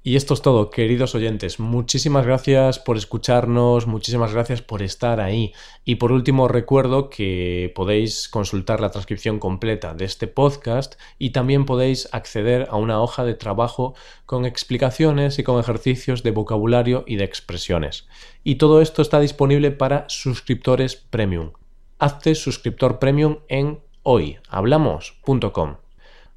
Y 0.09 0.15
esto 0.15 0.33
es 0.33 0.41
todo, 0.41 0.71
queridos 0.71 1.13
oyentes. 1.13 1.59
Muchísimas 1.59 2.25
gracias 2.25 2.79
por 2.79 2.97
escucharnos, 2.97 3.85
muchísimas 3.85 4.33
gracias 4.33 4.63
por 4.63 4.81
estar 4.81 5.19
ahí. 5.19 5.53
Y 5.85 5.97
por 5.97 6.11
último, 6.11 6.47
recuerdo 6.47 7.11
que 7.11 7.71
podéis 7.75 8.27
consultar 8.27 8.81
la 8.81 8.89
transcripción 8.89 9.37
completa 9.37 9.93
de 9.93 10.05
este 10.05 10.25
podcast 10.25 10.95
y 11.19 11.29
también 11.29 11.67
podéis 11.67 12.09
acceder 12.11 12.69
a 12.71 12.77
una 12.77 12.99
hoja 12.99 13.23
de 13.23 13.35
trabajo 13.35 13.93
con 14.25 14.45
explicaciones 14.45 15.37
y 15.37 15.43
con 15.43 15.59
ejercicios 15.59 16.23
de 16.23 16.31
vocabulario 16.31 17.03
y 17.05 17.17
de 17.17 17.25
expresiones. 17.25 18.07
Y 18.43 18.55
todo 18.55 18.81
esto 18.81 19.03
está 19.03 19.19
disponible 19.19 19.69
para 19.69 20.05
suscriptores 20.09 20.95
premium. 20.95 21.51
Hazte 21.99 22.33
suscriptor 22.33 22.97
premium 22.97 23.41
en 23.47 23.79
hoyhablamos.com. 24.01 25.75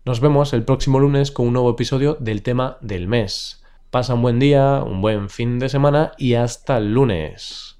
Nos 0.04 0.20
vemos 0.20 0.52
el 0.52 0.62
próximo 0.62 1.00
lunes 1.00 1.30
con 1.30 1.46
un 1.46 1.54
nuevo 1.54 1.70
episodio 1.70 2.18
del 2.20 2.42
tema 2.42 2.76
del 2.82 3.08
mes. 3.08 3.61
Pasa 3.92 4.14
un 4.14 4.22
buen 4.22 4.38
día, 4.38 4.82
un 4.82 5.02
buen 5.02 5.28
fin 5.28 5.58
de 5.58 5.68
semana 5.68 6.12
y 6.16 6.32
hasta 6.32 6.78
el 6.78 6.94
lunes. 6.94 7.76